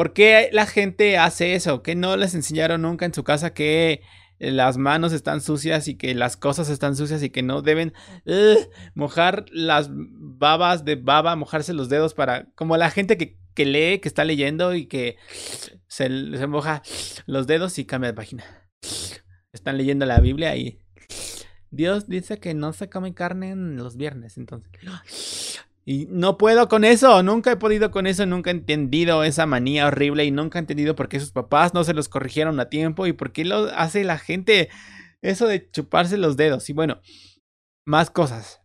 ¿Por 0.00 0.14
qué 0.14 0.48
la 0.52 0.64
gente 0.66 1.18
hace 1.18 1.54
eso? 1.54 1.82
¿Que 1.82 1.94
no 1.94 2.16
les 2.16 2.34
enseñaron 2.34 2.80
nunca 2.80 3.04
en 3.04 3.12
su 3.12 3.22
casa 3.24 3.52
que 3.52 4.02
las 4.40 4.78
manos 4.78 5.12
están 5.12 5.40
sucias 5.42 5.86
y 5.86 5.96
que 5.96 6.14
las 6.14 6.36
cosas 6.36 6.70
están 6.70 6.96
sucias 6.96 7.22
y 7.22 7.30
que 7.30 7.42
no 7.42 7.62
deben 7.62 7.92
mojar 8.94 9.44
las 9.52 9.90
babas 9.92 10.84
de 10.84 10.96
baba, 10.96 11.36
mojarse 11.36 11.74
los 11.74 11.88
dedos 11.88 12.14
para, 12.14 12.46
como 12.54 12.76
la 12.76 12.90
gente 12.90 13.16
que, 13.16 13.38
que 13.54 13.66
lee, 13.66 14.00
que 14.00 14.08
está 14.08 14.24
leyendo 14.24 14.74
y 14.74 14.86
que 14.86 15.16
se, 15.86 16.08
se 16.08 16.46
moja 16.46 16.82
los 17.26 17.46
dedos 17.46 17.78
y 17.78 17.84
cambia 17.84 18.10
de 18.10 18.16
página. 18.16 18.44
Están 19.52 19.76
leyendo 19.76 20.06
la 20.06 20.20
Biblia 20.20 20.56
y 20.56 20.78
Dios 21.70 22.08
dice 22.08 22.38
que 22.38 22.54
no 22.54 22.72
se 22.72 22.88
come 22.88 23.14
carne 23.14 23.50
en 23.50 23.76
los 23.76 23.96
viernes, 23.96 24.38
entonces 24.38 24.70
y 25.90 26.06
no 26.08 26.38
puedo 26.38 26.68
con 26.68 26.84
eso, 26.84 27.20
nunca 27.24 27.50
he 27.50 27.56
podido 27.56 27.90
con 27.90 28.06
eso, 28.06 28.24
nunca 28.24 28.50
he 28.50 28.52
entendido 28.52 29.24
esa 29.24 29.44
manía 29.44 29.88
horrible 29.88 30.24
y 30.24 30.30
nunca 30.30 30.56
he 30.56 30.60
entendido 30.60 30.94
por 30.94 31.08
qué 31.08 31.18
sus 31.18 31.32
papás 31.32 31.74
no 31.74 31.82
se 31.82 31.94
los 31.94 32.08
corrigieron 32.08 32.60
a 32.60 32.68
tiempo 32.68 33.08
y 33.08 33.12
por 33.12 33.32
qué 33.32 33.44
lo 33.44 33.64
hace 33.74 34.04
la 34.04 34.16
gente 34.16 34.68
eso 35.20 35.48
de 35.48 35.68
chuparse 35.68 36.16
los 36.16 36.36
dedos. 36.36 36.70
Y 36.70 36.74
bueno, 36.74 37.00
más 37.84 38.08
cosas. 38.08 38.60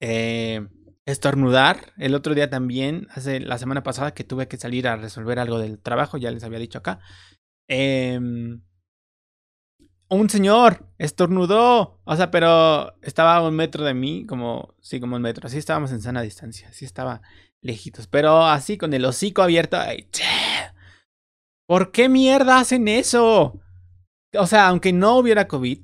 Eh, 0.00 0.66
estornudar. 1.04 1.92
El 1.98 2.14
otro 2.14 2.34
día 2.34 2.48
también, 2.48 3.08
hace 3.10 3.38
la 3.38 3.58
semana 3.58 3.82
pasada 3.82 4.14
que 4.14 4.24
tuve 4.24 4.48
que 4.48 4.56
salir 4.56 4.88
a 4.88 4.96
resolver 4.96 5.38
algo 5.38 5.58
del 5.58 5.78
trabajo, 5.78 6.16
ya 6.16 6.30
les 6.30 6.44
había 6.44 6.58
dicho 6.58 6.78
acá. 6.78 6.98
Eh, 7.68 8.18
un 10.08 10.30
señor 10.30 10.86
estornudó. 10.98 12.00
O 12.04 12.16
sea, 12.16 12.30
pero 12.30 12.94
estaba 13.02 13.36
a 13.36 13.46
un 13.46 13.54
metro 13.54 13.84
de 13.84 13.94
mí, 13.94 14.26
como, 14.26 14.74
sí, 14.80 15.00
como 15.00 15.16
un 15.16 15.22
metro. 15.22 15.46
Así 15.46 15.58
estábamos 15.58 15.92
en 15.92 16.00
sana 16.00 16.22
distancia, 16.22 16.68
así 16.68 16.84
estaba 16.84 17.22
lejitos. 17.62 18.06
Pero 18.06 18.44
así 18.44 18.78
con 18.78 18.92
el 18.94 19.04
hocico 19.04 19.42
abierto. 19.42 19.78
¿Por 21.68 21.90
qué 21.90 22.08
mierda 22.08 22.58
hacen 22.58 22.88
eso? 22.88 23.60
O 24.38 24.46
sea, 24.46 24.68
aunque 24.68 24.92
no 24.92 25.16
hubiera 25.16 25.48
COVID, 25.48 25.80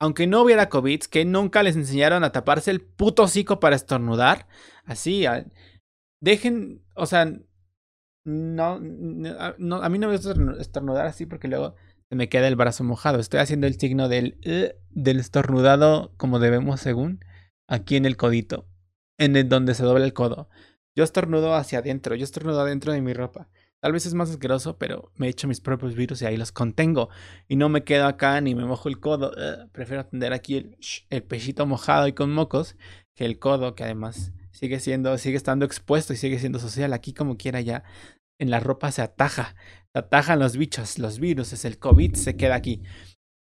aunque 0.00 0.26
no 0.26 0.42
hubiera 0.42 0.68
COVID, 0.68 1.02
que 1.04 1.24
nunca 1.24 1.62
les 1.62 1.76
enseñaron 1.76 2.24
a 2.24 2.32
taparse 2.32 2.70
el 2.70 2.80
puto 2.80 3.22
hocico 3.22 3.60
para 3.60 3.76
estornudar. 3.76 4.46
Así, 4.84 5.24
dejen, 6.20 6.82
o 6.94 7.06
sea, 7.06 7.32
no, 8.24 8.72
a 8.72 9.88
mí 9.88 9.98
no 9.98 10.08
me 10.08 10.16
gusta 10.16 10.34
estornudar 10.58 11.06
así 11.06 11.26
porque 11.26 11.48
luego 11.48 11.74
me 12.14 12.28
queda 12.28 12.48
el 12.48 12.56
brazo 12.56 12.84
mojado. 12.84 13.18
Estoy 13.18 13.40
haciendo 13.40 13.66
el 13.66 13.78
signo 13.78 14.08
del, 14.08 14.38
eh, 14.42 14.76
del 14.90 15.20
estornudado 15.20 16.12
como 16.16 16.38
debemos 16.38 16.80
según 16.80 17.24
aquí 17.68 17.96
en 17.96 18.06
el 18.06 18.16
codito, 18.16 18.66
en 19.18 19.36
el 19.36 19.48
donde 19.48 19.74
se 19.74 19.84
dobla 19.84 20.04
el 20.04 20.12
codo. 20.12 20.48
Yo 20.96 21.04
estornudo 21.04 21.54
hacia 21.54 21.80
adentro, 21.80 22.14
yo 22.14 22.24
estornudo 22.24 22.60
adentro 22.60 22.92
de 22.92 23.00
mi 23.00 23.12
ropa. 23.12 23.48
Tal 23.80 23.92
vez 23.92 24.06
es 24.06 24.14
más 24.14 24.30
asqueroso, 24.30 24.78
pero 24.78 25.12
me 25.16 25.28
echo 25.28 25.46
mis 25.46 25.60
propios 25.60 25.94
virus 25.94 26.22
y 26.22 26.26
ahí 26.26 26.36
los 26.36 26.52
contengo. 26.52 27.10
Y 27.48 27.56
no 27.56 27.68
me 27.68 27.84
quedo 27.84 28.06
acá 28.06 28.40
ni 28.40 28.54
me 28.54 28.64
mojo 28.64 28.88
el 28.88 28.98
codo. 28.98 29.32
Eh, 29.36 29.68
prefiero 29.72 30.06
tener 30.06 30.32
aquí 30.32 30.56
el, 30.56 30.78
el 31.10 31.22
pechito 31.22 31.66
mojado 31.66 32.08
y 32.08 32.14
con 32.14 32.32
mocos 32.32 32.76
que 33.14 33.26
el 33.26 33.38
codo, 33.38 33.74
que 33.74 33.84
además 33.84 34.32
sigue 34.52 34.80
siendo, 34.80 35.18
sigue 35.18 35.36
estando 35.36 35.66
expuesto 35.66 36.14
y 36.14 36.16
sigue 36.16 36.38
siendo 36.38 36.60
social. 36.60 36.94
Aquí 36.94 37.12
como 37.12 37.36
quiera 37.36 37.60
ya 37.60 37.84
en 38.38 38.50
la 38.50 38.60
ropa 38.60 38.90
se 38.90 39.02
ataja 39.02 39.54
atajan 39.94 40.38
los 40.38 40.56
bichos, 40.56 40.98
los 40.98 41.18
virus, 41.18 41.52
es 41.52 41.64
el 41.64 41.78
COVID, 41.78 42.14
se 42.14 42.36
queda 42.36 42.56
aquí. 42.56 42.82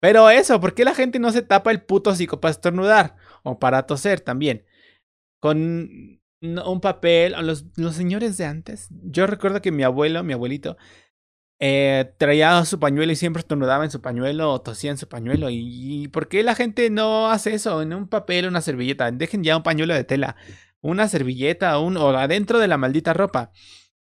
Pero 0.01 0.31
eso, 0.31 0.61
¿por 0.61 0.75
qué 0.75 0.85
la 0.85 0.95
gente 0.95 1.19
no 1.19 1.33
se 1.33 1.43
tapa 1.43 1.71
el 1.71 1.83
puto 1.83 2.11
hocico 2.11 2.41
para 2.41 2.53
estornudar? 2.53 3.17
O 3.43 3.59
para 3.59 3.87
toser 3.87 4.21
también. 4.21 4.65
Con 5.41 6.21
un 6.41 6.81
papel, 6.81 7.35
los, 7.43 7.65
los 7.77 7.97
señores 7.97 8.37
de 8.37 8.45
antes. 8.45 8.89
Yo 8.91 9.27
recuerdo 9.27 9.63
que 9.63 9.73
mi 9.73 9.83
abuelo, 9.83 10.23
mi 10.23 10.33
abuelito, 10.33 10.77
eh, 11.59 12.13
traía 12.19 12.63
su 12.67 12.79
pañuelo 12.79 13.13
y 13.13 13.17
siempre 13.17 13.41
estornudaba 13.41 13.85
en 13.85 13.91
su 13.91 14.03
pañuelo 14.03 14.53
o 14.53 14.61
tosía 14.61 14.91
en 14.91 14.99
su 14.99 15.09
pañuelo. 15.09 15.49
¿Y, 15.51 16.09
por 16.09 16.29
qué 16.29 16.43
la 16.43 16.55
gente 16.55 16.91
no 16.91 17.31
hace 17.31 17.55
eso? 17.55 17.81
En 17.83 17.95
un 17.95 18.09
papel, 18.09 18.47
una 18.47 18.61
servilleta. 18.61 19.11
Dejen 19.11 19.43
ya 19.43 19.57
un 19.57 19.63
pañuelo 19.63 19.95
de 19.95 20.05
tela, 20.05 20.37
una 20.81 21.09
servilleta 21.09 21.79
un, 21.79 21.97
o 21.97 22.11
adentro 22.11 22.59
de 22.59 22.69
la 22.69 22.79
maldita 22.79 23.15
ropa. 23.15 23.53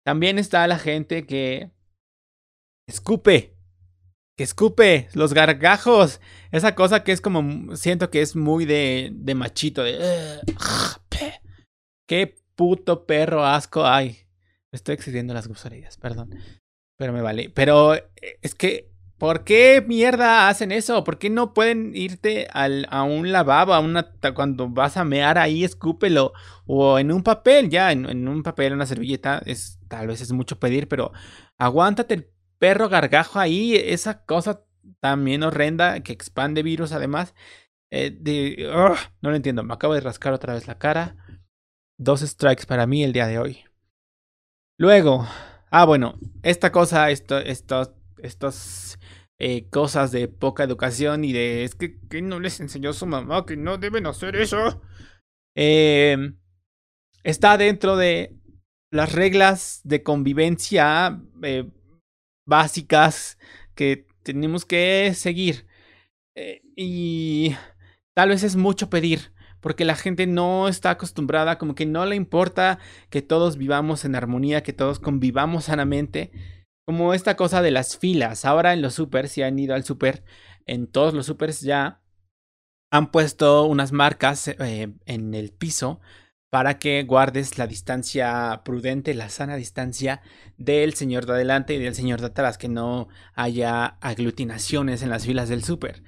También 0.05 0.39
está 0.39 0.67
la 0.67 0.79
gente 0.79 1.27
que 1.27 1.71
escupe. 2.93 3.57
Que 4.37 4.45
escupe 4.45 5.09
los 5.15 5.35
gargajos. 5.35 6.21
Esa 6.51 6.75
cosa 6.75 7.05
que 7.05 7.13
es 7.13 7.21
como. 7.21 7.77
Siento 7.77 8.11
que 8.11 8.23
es 8.23 8.37
muy 8.37 8.65
de, 8.65 9.11
de 9.13 9.35
machito. 9.35 9.83
De. 9.83 10.41
Qué 12.09 12.35
puto 12.55 13.07
perro 13.07 13.45
asco. 13.45 13.87
Ay. 13.87 14.19
estoy 14.71 14.95
excediendo 14.95 15.35
las 15.35 15.49
groserías, 15.49 15.97
perdón. 15.99 16.35
Pero 16.99 17.13
me 17.13 17.21
vale. 17.21 17.51
Pero 17.51 17.95
eh, 17.95 18.05
es 18.41 18.55
que. 18.55 18.91
¿Por 19.19 19.45
qué 19.45 19.85
mierda 19.87 20.49
hacen 20.49 20.73
eso? 20.73 21.05
¿Por 21.05 21.17
qué 21.17 21.31
no 21.31 21.55
pueden 21.55 21.95
irte 21.95 22.49
a 22.51 23.05
un 23.05 23.31
lavabo, 23.31 23.73
a 23.73 23.79
una, 23.79 24.11
cuando 24.35 24.69
vas 24.69 24.97
a 24.97 25.05
mear 25.05 25.39
ahí, 25.39 25.63
escúpelo? 25.63 26.33
O 26.67 26.99
en 26.99 27.13
un 27.13 27.23
papel, 27.23 27.71
ya, 27.71 27.93
en, 27.93 28.05
en 28.07 28.27
un 28.27 28.43
papel, 28.43 28.73
una 28.73 28.85
servilleta, 28.85 29.41
es, 29.47 29.79
tal 29.87 30.09
vez 30.09 30.23
es 30.23 30.33
mucho 30.33 30.59
pedir, 30.59 30.89
pero 30.89 31.13
aguántate 31.57 32.15
el 32.15 32.33
perro 32.63 32.89
gargajo 32.89 33.41
ahí, 33.41 33.75
esa 33.75 34.25
cosa 34.25 34.65
también 35.01 35.43
horrenda 35.43 35.99
que 36.05 36.13
expande 36.13 36.63
virus 36.63 36.93
además. 36.93 37.35
Eh, 37.91 38.17
de, 38.17 38.71
no 39.21 39.31
lo 39.31 39.35
entiendo, 39.35 39.65
me 39.65 39.75
acabo 39.75 39.95
de 39.95 40.01
rascar 40.01 40.33
otra 40.33 40.55
vez 40.55 40.69
la 40.69 40.79
cara. 40.79 41.17
Dos 41.99 42.21
strikes 42.21 42.65
para 42.65 42.87
mí 42.87 43.03
el 43.03 43.13
día 43.13 43.27
de 43.27 43.41
hoy. 43.41 43.65
Luego, 44.79 45.27
ah 45.73 45.85
bueno, 45.85 46.21
esta 46.45 46.71
cosa, 46.71 47.11
esto, 47.11 47.37
esto, 47.39 47.97
estos 48.19 48.97
eh, 49.41 49.69
cosas 49.69 50.13
de 50.13 50.29
poca 50.29 50.63
educación 50.63 51.25
y 51.25 51.33
de 51.33 51.65
es 51.65 51.75
que, 51.75 51.99
que, 52.09 52.23
no 52.23 52.39
les 52.39 52.61
enseñó 52.61 52.93
su 52.93 53.07
mamá 53.07 53.45
que 53.45 53.57
no 53.57 53.77
deben 53.77 54.07
hacer 54.07 54.37
eso. 54.37 54.81
Eh, 55.57 56.17
está 57.25 57.59
dentro 57.59 57.97
de 57.97 58.37
las 58.93 59.11
reglas 59.11 59.81
de 59.83 60.05
convivencia 60.05 61.21
eh, 61.43 61.69
básicas 62.47 63.39
que 63.75 64.07
tenemos 64.23 64.65
que 64.65 65.13
seguir. 65.15 65.67
Eh, 66.37 66.63
y 66.77 67.55
tal 68.15 68.31
vez 68.31 68.43
es 68.43 68.57
mucho 68.57 68.91
pedir, 68.91 69.33
porque 69.61 69.85
la 69.85 69.97
gente 69.97 70.27
no 70.27 70.69
está 70.69 70.91
acostumbrada, 70.91 71.59
como 71.59 71.75
que 71.75 71.87
no 71.87 72.07
le 72.07 72.17
importa 72.17 72.79
que 73.11 73.23
todos 73.23 73.57
vivamos 73.57 74.05
en 74.05 74.15
armonía, 74.15 74.63
que 74.63 74.73
todos 74.73 74.99
convivamos 74.99 75.65
sanamente. 75.65 76.33
Como 76.87 77.15
esta 77.15 77.37
cosa 77.37 77.63
de 77.63 77.71
las 77.71 77.97
filas. 77.97 78.45
Ahora 78.45 78.73
en 78.73 78.83
los 78.83 78.95
supers, 78.95 79.31
si 79.31 79.43
han 79.43 79.59
ido 79.59 79.75
al 79.75 79.85
super, 79.85 80.25
en 80.67 80.89
todos 80.89 81.15
los 81.15 81.27
supers 81.27 81.61
ya 81.61 82.03
han 82.91 83.11
puesto 83.11 83.65
unas 83.65 83.93
marcas 83.93 84.49
eh, 84.49 84.93
en 85.07 85.35
el 85.35 85.51
piso 85.51 86.01
para 86.53 86.79
que 86.79 87.03
guardes 87.05 87.57
la 87.57 87.67
distancia 87.67 88.61
prudente, 88.63 89.15
la 89.15 89.31
sana 89.31 89.57
distancia 89.57 90.21
del 90.59 90.93
señor 90.93 91.25
de 91.25 91.33
adelante 91.33 91.73
y 91.73 91.79
del 91.79 91.95
señor 91.95 92.21
de 92.21 92.27
atrás, 92.27 92.59
que 92.59 92.69
no 92.69 93.09
haya 93.33 93.97
aglutinaciones 94.03 95.03
en 95.03 95.09
las 95.09 95.25
filas 95.25 95.49
del 95.49 95.65
súper. 95.65 96.03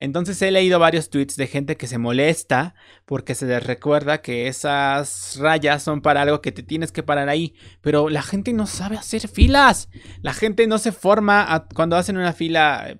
Entonces 0.00 0.40
he 0.40 0.50
leído 0.52 0.78
varios 0.78 1.10
tweets 1.10 1.36
de 1.36 1.46
gente 1.46 1.76
que 1.76 1.86
se 1.86 1.98
molesta 1.98 2.74
porque 3.04 3.34
se 3.34 3.44
les 3.44 3.62
recuerda 3.62 4.22
que 4.22 4.48
esas 4.48 5.36
rayas 5.38 5.82
son 5.82 6.00
para 6.00 6.22
algo 6.22 6.40
que 6.40 6.52
te 6.52 6.62
tienes 6.62 6.92
que 6.92 7.02
parar 7.02 7.28
ahí. 7.28 7.54
Pero 7.82 8.08
la 8.08 8.22
gente 8.22 8.54
no 8.54 8.66
sabe 8.66 8.96
hacer 8.96 9.28
filas. 9.28 9.90
La 10.22 10.32
gente 10.32 10.66
no 10.66 10.78
se 10.78 10.92
forma 10.92 11.66
cuando 11.74 11.96
hacen 11.96 12.16
una 12.16 12.32
fila 12.32 12.98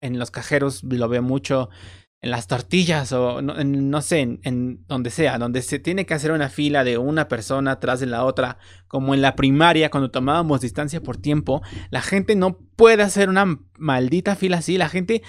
en 0.00 0.18
los 0.18 0.30
cajeros, 0.30 0.82
lo 0.84 1.06
veo 1.10 1.22
mucho 1.22 1.68
en 2.22 2.30
las 2.30 2.46
tortillas 2.46 3.12
o 3.12 3.40
no, 3.40 3.54
no 3.64 4.02
sé, 4.02 4.20
en, 4.20 4.40
en, 4.42 4.84
donde 4.86 5.10
sea, 5.10 5.38
donde 5.38 5.62
se 5.62 5.78
tiene 5.78 6.04
que 6.04 6.14
hacer 6.14 6.32
una 6.32 6.50
fila 6.50 6.84
de 6.84 6.98
una 6.98 7.28
persona 7.28 7.72
atrás 7.72 8.00
de 8.00 8.06
la 8.06 8.24
otra, 8.24 8.58
como 8.88 9.14
en 9.14 9.22
la 9.22 9.36
primaria 9.36 9.90
cuando 9.90 10.10
tomábamos 10.10 10.60
distancia 10.60 11.02
por 11.02 11.16
tiempo, 11.16 11.62
la 11.90 12.02
gente 12.02 12.36
no 12.36 12.58
puede 12.76 13.02
hacer 13.02 13.28
una 13.28 13.58
maldita 13.78 14.36
fila 14.36 14.58
así, 14.58 14.76
la 14.76 14.88
gente 14.88 15.22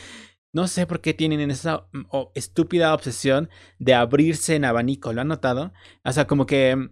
no 0.53 0.67
sé 0.67 0.85
por 0.85 0.99
qué 0.99 1.13
tienen 1.13 1.49
esa 1.49 1.87
estúpida 2.35 2.93
obsesión 2.93 3.49
de 3.79 3.93
abrirse 3.93 4.55
en 4.55 4.65
abanico, 4.65 5.13
¿lo 5.13 5.21
han 5.21 5.29
notado? 5.29 5.71
O 6.03 6.11
sea, 6.11 6.27
como 6.27 6.45
que 6.45 6.91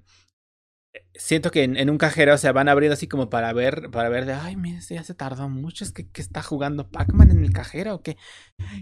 siento 1.13 1.51
que 1.51 1.63
en, 1.63 1.89
un 1.89 1.97
cajero 1.97 2.37
se 2.37 2.51
van 2.51 2.69
abriendo 2.69 2.93
así 2.93 3.07
como 3.07 3.29
para 3.29 3.53
ver, 3.53 3.89
para 3.91 4.09
ver 4.09 4.25
de, 4.25 4.33
ay, 4.33 4.55
mira, 4.55 4.79
ya 4.79 5.03
se 5.03 5.13
tardó 5.13 5.49
mucho, 5.49 5.83
es 5.83 5.91
que, 5.91 6.07
está 6.15 6.41
jugando 6.41 6.89
Pac-Man 6.89 7.31
en 7.31 7.43
el 7.43 7.53
cajero 7.53 7.95
o 7.95 8.01
qué. 8.01 8.17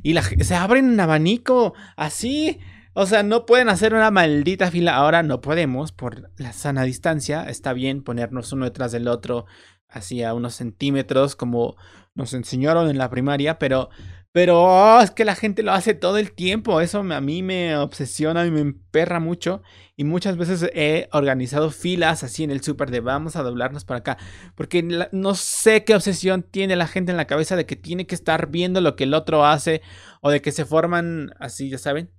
Y 0.04 0.16
se 0.16 0.56
abren 0.56 0.94
en 0.94 1.00
abanico, 1.00 1.74
así. 1.96 2.60
O 2.94 3.06
sea, 3.06 3.22
no 3.22 3.46
pueden 3.46 3.70
hacer 3.70 3.94
una 3.94 4.10
maldita 4.10 4.72
fila. 4.72 4.96
Ahora 4.96 5.22
no 5.22 5.40
podemos 5.40 5.92
por 5.92 6.32
la 6.38 6.52
sana 6.52 6.84
distancia. 6.84 7.44
Está 7.44 7.74
bien 7.74 8.04
ponernos 8.04 8.52
uno 8.54 8.66
detrás 8.66 8.92
del 8.92 9.08
otro, 9.08 9.46
así 9.88 10.24
a 10.24 10.34
unos 10.34 10.56
centímetros, 10.56 11.36
como 11.36 11.76
nos 12.16 12.34
enseñaron 12.34 12.90
en 12.90 12.98
la 12.98 13.10
primaria, 13.12 13.60
pero 13.60 13.90
pero 14.38 14.66
oh, 14.66 15.02
es 15.02 15.10
que 15.10 15.26
la 15.26 15.34
gente 15.34 15.64
lo 15.64 15.72
hace 15.72 15.96
todo 15.96 16.20
el 16.20 16.32
tiempo. 16.32 16.80
Eso 16.80 17.00
a 17.00 17.22
mí 17.22 17.42
me 17.42 17.76
obsesiona 17.76 18.46
y 18.46 18.52
me 18.52 18.60
emperra 18.60 19.20
mucho. 19.20 19.64
Y 19.96 20.04
muchas 20.04 20.38
veces 20.38 20.70
he 20.76 21.10
organizado 21.12 21.72
filas 21.72 22.24
así 22.24 22.44
en 22.44 22.52
el 22.52 22.62
súper 22.62 22.92
de 22.92 23.00
vamos 23.00 23.36
a 23.36 23.42
doblarnos 23.42 23.84
para 23.84 24.02
acá. 24.02 24.20
Porque 24.54 24.84
no 25.12 25.34
sé 25.34 25.84
qué 25.86 25.96
obsesión 25.96 26.44
tiene 26.44 26.76
la 26.76 26.86
gente 26.86 27.10
en 27.10 27.18
la 27.18 27.26
cabeza 27.26 27.56
de 27.56 27.66
que 27.66 27.76
tiene 27.76 28.06
que 28.06 28.14
estar 28.14 28.52
viendo 28.52 28.80
lo 28.80 28.96
que 28.96 29.06
el 29.06 29.16
otro 29.16 29.44
hace. 29.44 29.82
O 30.22 30.30
de 30.30 30.40
que 30.40 30.52
se 30.52 30.66
forman 30.66 31.32
así, 31.40 31.72
ya 31.72 31.80
saben. 31.80 32.12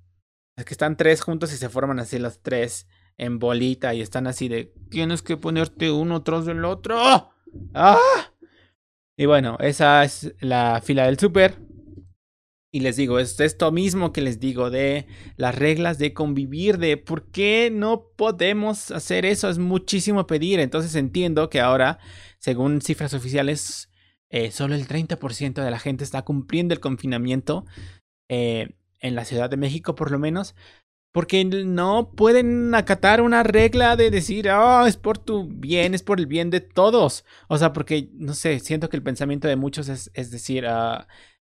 Es 0.56 0.64
que 0.64 0.74
están 0.74 0.96
tres 0.96 1.20
juntos 1.20 1.52
y 1.52 1.56
se 1.56 1.68
forman 1.68 2.00
así 2.00 2.18
los 2.18 2.42
tres 2.42 2.88
en 3.16 3.38
bolita. 3.38 3.94
Y 3.94 4.00
están 4.00 4.26
así 4.26 4.48
de 4.48 4.74
tienes 4.90 5.22
que 5.22 5.36
ponerte 5.36 5.92
uno 5.92 6.24
tras 6.24 6.46
del 6.46 6.64
otro. 6.64 6.98
¡Ah! 7.74 8.00
Y 9.16 9.26
bueno, 9.26 9.56
esa 9.60 10.02
es 10.02 10.34
la 10.40 10.80
fila 10.82 11.06
del 11.06 11.16
súper. 11.16 11.67
Y 12.70 12.80
les 12.80 12.96
digo, 12.96 13.18
es 13.18 13.40
esto 13.40 13.72
mismo 13.72 14.12
que 14.12 14.20
les 14.20 14.40
digo 14.40 14.68
de 14.68 15.06
las 15.36 15.54
reglas 15.54 15.98
de 15.98 16.12
convivir, 16.12 16.76
de 16.78 16.98
por 16.98 17.30
qué 17.30 17.70
no 17.72 18.10
podemos 18.14 18.90
hacer 18.90 19.24
eso, 19.24 19.48
es 19.48 19.58
muchísimo 19.58 20.26
pedir. 20.26 20.60
Entonces 20.60 20.94
entiendo 20.94 21.48
que 21.48 21.60
ahora, 21.60 21.98
según 22.38 22.82
cifras 22.82 23.14
oficiales, 23.14 23.90
eh, 24.28 24.50
solo 24.50 24.74
el 24.74 24.86
30% 24.86 25.64
de 25.64 25.70
la 25.70 25.78
gente 25.78 26.04
está 26.04 26.22
cumpliendo 26.22 26.74
el 26.74 26.80
confinamiento 26.80 27.64
eh, 28.28 28.76
en 29.00 29.14
la 29.14 29.24
Ciudad 29.24 29.48
de 29.48 29.56
México, 29.56 29.94
por 29.94 30.10
lo 30.10 30.18
menos, 30.18 30.54
porque 31.12 31.42
no 31.44 32.12
pueden 32.14 32.74
acatar 32.74 33.22
una 33.22 33.42
regla 33.42 33.96
de 33.96 34.10
decir, 34.10 34.50
oh, 34.50 34.86
es 34.86 34.98
por 34.98 35.16
tu 35.16 35.48
bien, 35.48 35.94
es 35.94 36.02
por 36.02 36.20
el 36.20 36.26
bien 36.26 36.50
de 36.50 36.60
todos. 36.60 37.24
O 37.48 37.56
sea, 37.56 37.72
porque, 37.72 38.10
no 38.12 38.34
sé, 38.34 38.60
siento 38.60 38.90
que 38.90 38.96
el 38.98 39.02
pensamiento 39.02 39.48
de 39.48 39.56
muchos 39.56 39.88
es, 39.88 40.10
es 40.12 40.30
decir, 40.30 40.66
uh, 40.66 41.04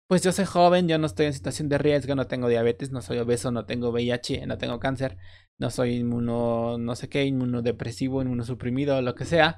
pues 0.08 0.24
yo 0.24 0.32
soy 0.32 0.46
joven, 0.46 0.88
yo 0.88 0.98
no 0.98 1.06
estoy 1.06 1.26
en 1.28 1.34
situación 1.34 1.67
de 1.67 1.78
riesgo, 1.78 2.15
no 2.15 2.28
tengo 2.28 2.48
diabetes, 2.48 2.91
no 2.91 3.02
soy 3.02 3.20
obeso, 3.20 3.52
no 3.52 3.65
tengo 3.65 3.89
VIH, 3.89 4.48
no 4.48 4.58
tengo 4.58 4.80
cáncer, 4.80 5.17
no 5.60 5.70
soy 5.70 5.96
inmuno, 5.98 6.78
no 6.78 6.96
sé 6.96 7.10
qué, 7.10 7.26
inmunodepresivo, 7.26 8.22
inmunosuprimido, 8.22 9.02
lo 9.02 9.15
que 9.15 9.26
sea. 9.26 9.58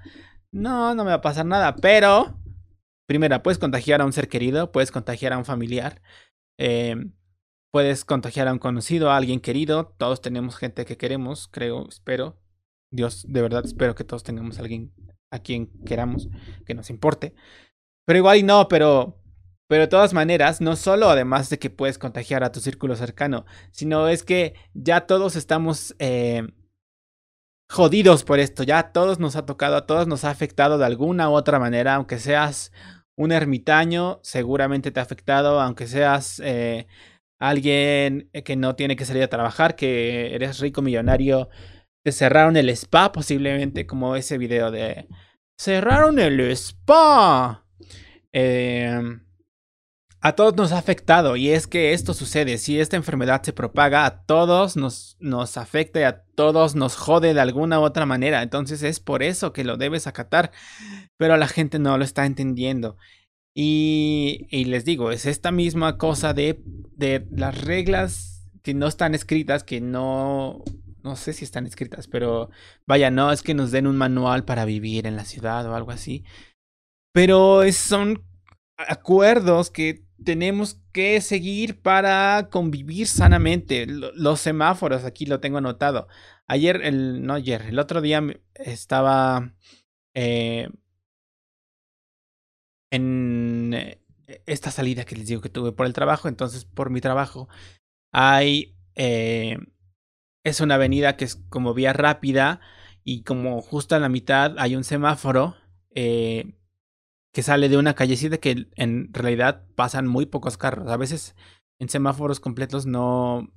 No, 0.51 0.95
no 0.95 1.03
me 1.03 1.11
va 1.11 1.17
a 1.17 1.21
pasar 1.21 1.45
nada, 1.45 1.75
pero, 1.75 2.39
primera, 3.07 3.43
puedes 3.43 3.59
contagiar 3.59 4.01
a 4.01 4.05
un 4.05 4.13
ser 4.13 4.27
querido, 4.27 4.71
puedes 4.71 4.91
contagiar 4.91 5.33
a 5.33 5.37
un 5.37 5.45
familiar, 5.45 6.01
eh, 6.57 6.95
puedes 7.71 8.03
contagiar 8.03 8.47
a 8.47 8.53
un 8.53 8.59
conocido, 8.59 9.11
a 9.11 9.17
alguien 9.17 9.41
querido, 9.41 9.93
todos 9.97 10.21
tenemos 10.21 10.57
gente 10.57 10.85
que 10.85 10.97
queremos, 10.97 11.47
creo, 11.47 11.87
espero. 11.87 12.41
Dios, 12.91 13.23
de 13.27 13.41
verdad 13.43 13.63
espero 13.65 13.93
que 13.93 14.03
todos 14.03 14.23
tengamos 14.23 14.57
a 14.57 14.61
alguien 14.61 14.91
a 15.31 15.37
quien 15.39 15.67
queramos, 15.85 16.27
que 16.65 16.73
nos 16.73 16.89
importe. 16.89 17.35
Pero 18.05 18.17
igual 18.17 18.39
y 18.39 18.43
no, 18.43 18.67
pero 18.67 19.19
pero 19.69 19.81
de 19.83 19.87
todas 19.87 20.15
maneras, 20.15 20.61
no 20.61 20.75
solo 20.75 21.11
además 21.11 21.51
de 21.51 21.59
que 21.59 21.69
puedes 21.69 21.99
contagiar 21.99 22.43
a 22.43 22.51
tu 22.51 22.59
círculo 22.59 22.95
cercano, 22.95 23.45
sino 23.69 24.07
es 24.07 24.23
que 24.23 24.55
ya 24.73 25.01
todos 25.01 25.35
estamos 25.35 25.95
eh, 25.99 26.41
jodidos 27.69 28.23
por 28.23 28.39
esto, 28.39 28.63
ya 28.63 28.79
a 28.79 28.91
todos 28.91 29.19
nos 29.19 29.35
ha 29.35 29.45
tocado, 29.45 29.75
a 29.75 29.85
todos 29.85 30.07
nos 30.07 30.23
ha 30.25 30.31
afectado 30.31 30.79
de 30.79 30.87
alguna 30.87 31.29
u 31.29 31.33
otra 31.33 31.59
manera, 31.59 31.93
aunque 31.93 32.17
seas 32.17 32.71
un 33.15 33.31
ermitaño, 33.31 34.19
seguramente 34.23 34.89
te 34.89 35.01
ha 35.01 35.03
afectado, 35.03 35.61
aunque 35.61 35.85
seas 35.85 36.41
eh, 36.43 36.87
alguien 37.39 38.31
que 38.43 38.55
no 38.55 38.75
tiene 38.75 38.95
que 38.95 39.05
salir 39.05 39.21
a 39.21 39.27
trabajar, 39.27 39.75
que 39.75 40.33
eres 40.33 40.57
rico 40.57 40.81
millonario, 40.81 41.49
te 42.03 42.11
cerraron 42.11 42.57
el 42.57 42.69
spa 42.69 43.11
posiblemente, 43.11 43.85
como 43.85 44.15
ese 44.15 44.39
video 44.39 44.71
de 44.71 45.07
cerraron 45.59 46.17
el 46.17 46.39
spa. 46.39 47.67
Eh, 48.33 49.19
a 50.21 50.33
todos 50.33 50.55
nos 50.55 50.71
ha 50.71 50.77
afectado 50.77 51.35
y 51.35 51.49
es 51.49 51.65
que 51.65 51.93
esto 51.93 52.13
sucede, 52.13 52.57
si 52.57 52.79
esta 52.79 52.97
enfermedad 52.97 53.41
se 53.41 53.53
propaga, 53.53 54.05
a 54.05 54.23
todos 54.23 54.75
nos, 54.75 55.15
nos 55.19 55.57
afecta 55.57 55.99
y 55.99 56.03
a 56.03 56.23
todos 56.35 56.75
nos 56.75 56.95
jode 56.95 57.33
de 57.33 57.39
alguna 57.39 57.79
u 57.79 57.83
otra 57.83 58.05
manera, 58.05 58.41
entonces 58.41 58.83
es 58.83 58.99
por 58.99 59.23
eso 59.23 59.53
que 59.53 59.63
lo 59.63 59.77
debes 59.77 60.07
acatar, 60.07 60.51
pero 61.17 61.37
la 61.37 61.47
gente 61.47 61.79
no 61.79 61.97
lo 61.97 62.03
está 62.03 62.25
entendiendo. 62.25 62.97
Y, 63.55 64.47
y 64.51 64.65
les 64.65 64.85
digo, 64.85 65.11
es 65.11 65.25
esta 65.25 65.51
misma 65.51 65.97
cosa 65.97 66.33
de, 66.33 66.61
de 66.95 67.25
las 67.31 67.59
reglas 67.61 68.47
que 68.61 68.73
no 68.73 68.87
están 68.87 69.15
escritas, 69.15 69.63
que 69.63 69.81
no, 69.81 70.63
no 71.03 71.15
sé 71.15 71.33
si 71.33 71.45
están 71.45 71.65
escritas, 71.65 72.07
pero 72.07 72.49
vaya, 72.85 73.09
no 73.09 73.31
es 73.31 73.41
que 73.41 73.53
nos 73.53 73.71
den 73.71 73.87
un 73.87 73.97
manual 73.97 74.43
para 74.45 74.65
vivir 74.65 75.07
en 75.07 75.15
la 75.15 75.25
ciudad 75.25 75.65
o 75.65 75.75
algo 75.75 75.91
así. 75.91 76.23
Pero 77.13 77.61
son 77.71 78.23
acuerdos 78.77 79.71
que 79.71 80.08
tenemos 80.23 80.81
que 80.91 81.21
seguir 81.21 81.81
para 81.81 82.49
convivir 82.51 83.07
sanamente. 83.07 83.85
Los 83.87 84.41
semáforos, 84.41 85.05
aquí 85.05 85.25
lo 85.25 85.39
tengo 85.39 85.57
anotado. 85.57 86.07
Ayer, 86.47 86.81
el, 86.83 87.25
no 87.25 87.35
ayer, 87.35 87.61
el 87.63 87.79
otro 87.79 88.01
día 88.01 88.23
estaba 88.55 89.53
eh, 90.13 90.69
en 92.91 93.73
eh, 93.73 94.01
esta 94.45 94.71
salida 94.71 95.05
que 95.05 95.15
les 95.15 95.27
digo 95.27 95.41
que 95.41 95.49
tuve 95.49 95.71
por 95.71 95.85
el 95.85 95.93
trabajo. 95.93 96.27
Entonces, 96.27 96.65
por 96.65 96.89
mi 96.89 97.01
trabajo, 97.01 97.47
hay... 98.11 98.75
Eh, 98.95 99.57
es 100.43 100.61
una 100.61 100.75
avenida 100.75 101.17
que 101.17 101.25
es 101.25 101.35
como 101.35 101.73
vía 101.73 101.93
rápida 101.93 102.61
y 103.03 103.23
como 103.23 103.61
justo 103.61 103.95
a 103.95 103.99
la 103.99 104.09
mitad 104.09 104.57
hay 104.57 104.75
un 104.75 104.83
semáforo. 104.83 105.55
Eh, 105.95 106.58
sale 107.41 107.69
de 107.69 107.77
una 107.77 107.93
callecita 107.93 108.37
que 108.37 108.67
en 108.75 109.13
realidad 109.13 109.63
pasan 109.75 110.07
muy 110.07 110.25
pocos 110.25 110.57
carros. 110.57 110.89
A 110.89 110.97
veces 110.97 111.35
en 111.79 111.89
semáforos 111.89 112.39
completos 112.39 112.85
no, 112.85 113.51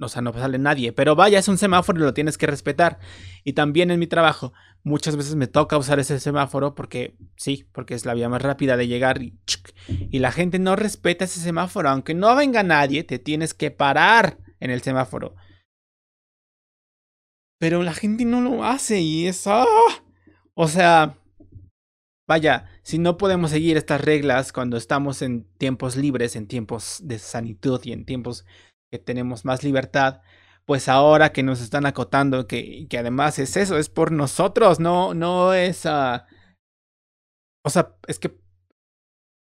o 0.00 0.08
sea, 0.08 0.22
no 0.22 0.32
sale 0.32 0.58
nadie. 0.58 0.92
Pero 0.92 1.16
vaya, 1.16 1.38
es 1.38 1.48
un 1.48 1.58
semáforo 1.58 1.98
y 1.98 2.02
lo 2.02 2.14
tienes 2.14 2.38
que 2.38 2.46
respetar. 2.46 2.98
Y 3.44 3.54
también 3.54 3.90
en 3.90 3.98
mi 3.98 4.06
trabajo, 4.06 4.52
muchas 4.82 5.16
veces 5.16 5.34
me 5.34 5.46
toca 5.46 5.76
usar 5.76 5.98
ese 5.98 6.20
semáforo 6.20 6.74
porque 6.74 7.16
sí, 7.36 7.68
porque 7.72 7.94
es 7.94 8.04
la 8.04 8.14
vía 8.14 8.28
más 8.28 8.42
rápida 8.42 8.76
de 8.76 8.88
llegar 8.88 9.22
y, 9.22 9.38
y 10.10 10.18
la 10.18 10.32
gente 10.32 10.58
no 10.58 10.76
respeta 10.76 11.24
ese 11.24 11.40
semáforo. 11.40 11.88
Aunque 11.88 12.14
no 12.14 12.34
venga 12.36 12.62
nadie, 12.62 13.04
te 13.04 13.18
tienes 13.18 13.54
que 13.54 13.70
parar 13.70 14.38
en 14.60 14.70
el 14.70 14.82
semáforo. 14.82 15.34
Pero 17.58 17.82
la 17.82 17.92
gente 17.92 18.24
no 18.24 18.40
lo 18.40 18.64
hace 18.64 19.00
y 19.00 19.26
es... 19.26 19.46
¡ah! 19.46 19.66
O 20.54 20.68
sea, 20.68 21.16
Vaya, 22.28 22.66
si 22.82 22.98
no 22.98 23.16
podemos 23.16 23.50
seguir 23.50 23.78
estas 23.78 24.02
reglas 24.02 24.52
cuando 24.52 24.76
estamos 24.76 25.22
en 25.22 25.44
tiempos 25.56 25.96
libres, 25.96 26.36
en 26.36 26.46
tiempos 26.46 27.00
de 27.02 27.18
sanitud 27.18 27.80
y 27.84 27.92
en 27.92 28.04
tiempos 28.04 28.44
que 28.92 28.98
tenemos 28.98 29.46
más 29.46 29.64
libertad, 29.64 30.20
pues 30.66 30.90
ahora 30.90 31.32
que 31.32 31.42
nos 31.42 31.62
están 31.62 31.86
acotando, 31.86 32.46
que, 32.46 32.86
que 32.90 32.98
además 32.98 33.38
es 33.38 33.56
eso, 33.56 33.78
es 33.78 33.88
por 33.88 34.12
nosotros, 34.12 34.78
no, 34.78 35.14
no 35.14 35.54
es... 35.54 35.86
Uh... 35.86 36.20
O 37.64 37.70
sea, 37.70 37.96
es 38.06 38.18
que 38.18 38.38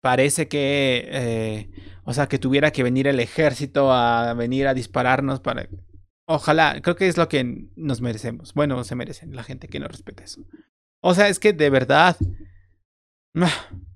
parece 0.03 0.47
que... 0.49 1.09
Eh, 1.09 1.71
o 2.05 2.13
sea, 2.13 2.27
que 2.27 2.39
tuviera 2.39 2.71
que 2.71 2.83
venir 2.83 3.07
el 3.07 3.19
ejército 3.19 3.91
a 3.91 4.35
venir 4.35 4.67
a 4.69 4.75
dispararnos 4.75 5.41
para... 5.41 5.67
Ojalá, 6.29 6.83
creo 6.83 6.97
que 6.97 7.09
es 7.09 7.17
lo 7.17 7.31
que 7.31 7.71
nos 7.77 8.03
merecemos. 8.03 8.53
Bueno, 8.53 8.85
se 8.85 8.95
merecen 8.95 9.35
la 9.35 9.43
gente 9.43 9.69
que 9.69 9.81
no 9.81 9.89
respeta 9.89 10.25
eso. 10.25 10.43
O 11.03 11.15
sea, 11.15 11.29
es 11.29 11.39
que 11.39 11.55
de 11.55 11.71
verdad 11.71 12.19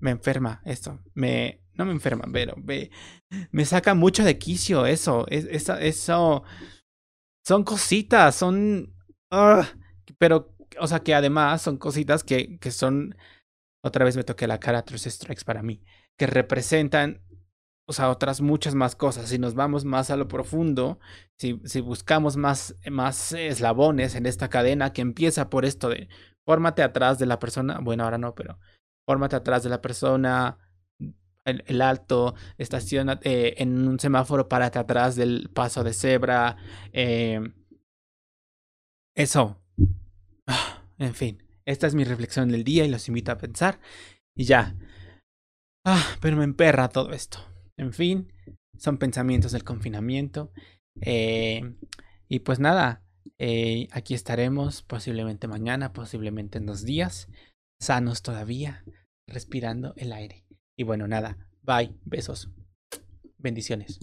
me 0.01 0.11
enferma 0.11 0.61
esto. 0.65 1.01
Me, 1.15 1.63
no 1.75 1.85
me 1.85 1.93
enferma, 1.93 2.25
pero 2.33 2.55
me, 2.57 2.91
me 3.51 3.65
saca 3.65 3.95
mucho 3.95 4.25
de 4.25 4.39
quicio 4.39 4.85
eso. 4.87 5.27
Es, 5.29 5.45
eso, 5.47 5.77
eso 5.77 6.43
son 7.47 7.65
cositas, 7.65 8.35
son... 8.35 8.95
ah, 9.33 9.67
pero, 10.19 10.55
o 10.81 10.87
sea, 10.87 11.01
que 11.01 11.15
además 11.15 11.63
son 11.63 11.79
cositas 11.79 12.25
que, 12.25 12.59
que 12.59 12.71
son... 12.71 13.17
Otra 13.85 14.05
vez 14.05 14.17
me 14.17 14.25
toqué 14.25 14.47
la 14.47 14.59
cara, 14.59 14.83
tres 14.83 15.05
strikes 15.05 15.45
para 15.45 15.63
mí. 15.63 15.83
Que 16.19 16.27
representan, 16.27 17.23
o 17.89 17.93
sea, 17.93 18.11
otras 18.11 18.41
muchas 18.41 18.75
más 18.75 18.97
cosas. 18.97 19.29
Si 19.29 19.39
nos 19.39 19.55
vamos 19.55 19.85
más 19.85 20.11
a 20.11 20.17
lo 20.17 20.27
profundo, 20.27 20.99
si, 21.39 21.61
si 21.65 21.81
buscamos 21.81 22.37
más, 22.37 22.77
más 22.91 23.33
eslabones 23.33 24.17
en 24.17 24.27
esta 24.27 24.51
cadena 24.51 24.93
que 24.93 25.01
empieza 25.01 25.49
por 25.49 25.65
esto 25.65 25.89
de 25.89 26.09
fórmate 26.45 26.83
atrás 26.83 27.19
de 27.19 27.27
la 27.27 27.39
persona, 27.39 27.79
bueno, 27.81 28.05
ahora 28.05 28.19
no, 28.19 28.35
pero 28.35 28.59
fórmate 29.09 29.37
atrás 29.37 29.63
de 29.63 29.71
la 29.71 29.81
persona, 29.81 30.59
el, 31.47 31.81
alto, 31.81 32.35
estaciona 32.59 33.19
eh, 33.23 33.55
en 33.57 33.89
un 33.89 33.99
semáforo, 33.99 34.51
párate 34.51 34.79
atrás 34.79 35.17
del 35.17 35.49
paso 35.49 35.83
de 35.83 35.95
cebra, 35.95 36.59
eh, 36.93 37.41
eso. 39.17 39.63
En 40.99 41.15
fin, 41.15 41.43
esta 41.65 41.87
es 41.87 41.95
mi 41.95 42.03
reflexión 42.03 42.49
del 42.49 42.65
día 42.65 42.85
y 42.85 42.91
los 42.91 43.07
invito 43.07 43.31
a 43.31 43.39
pensar. 43.39 43.79
Y 44.37 44.45
ya. 44.45 44.75
Ah, 45.87 46.05
pero 46.21 46.37
me 46.37 46.43
emperra 46.43 46.89
todo 46.89 47.13
esto. 47.13 47.39
En 47.77 47.93
fin, 47.93 48.33
son 48.77 48.99
pensamientos 48.99 49.53
del 49.53 49.63
confinamiento. 49.63 50.53
Eh, 51.01 51.77
y 52.29 52.41
pues 52.41 52.59
nada, 52.59 53.05
aquí 53.93 54.15
estaremos 54.15 54.83
posiblemente 54.83 55.47
mañana, 55.47 55.93
posiblemente 55.93 56.59
en 56.59 56.67
dos 56.67 56.85
días, 56.85 57.29
sanos 57.79 58.23
todavía, 58.23 58.85
respirando 59.27 59.95
el 59.97 60.13
aire. 60.13 60.45
Y 60.77 60.85
bueno, 60.85 61.09
nada, 61.09 61.39
bye, 61.63 61.95
besos, 62.05 62.51
bendiciones. 63.37 64.01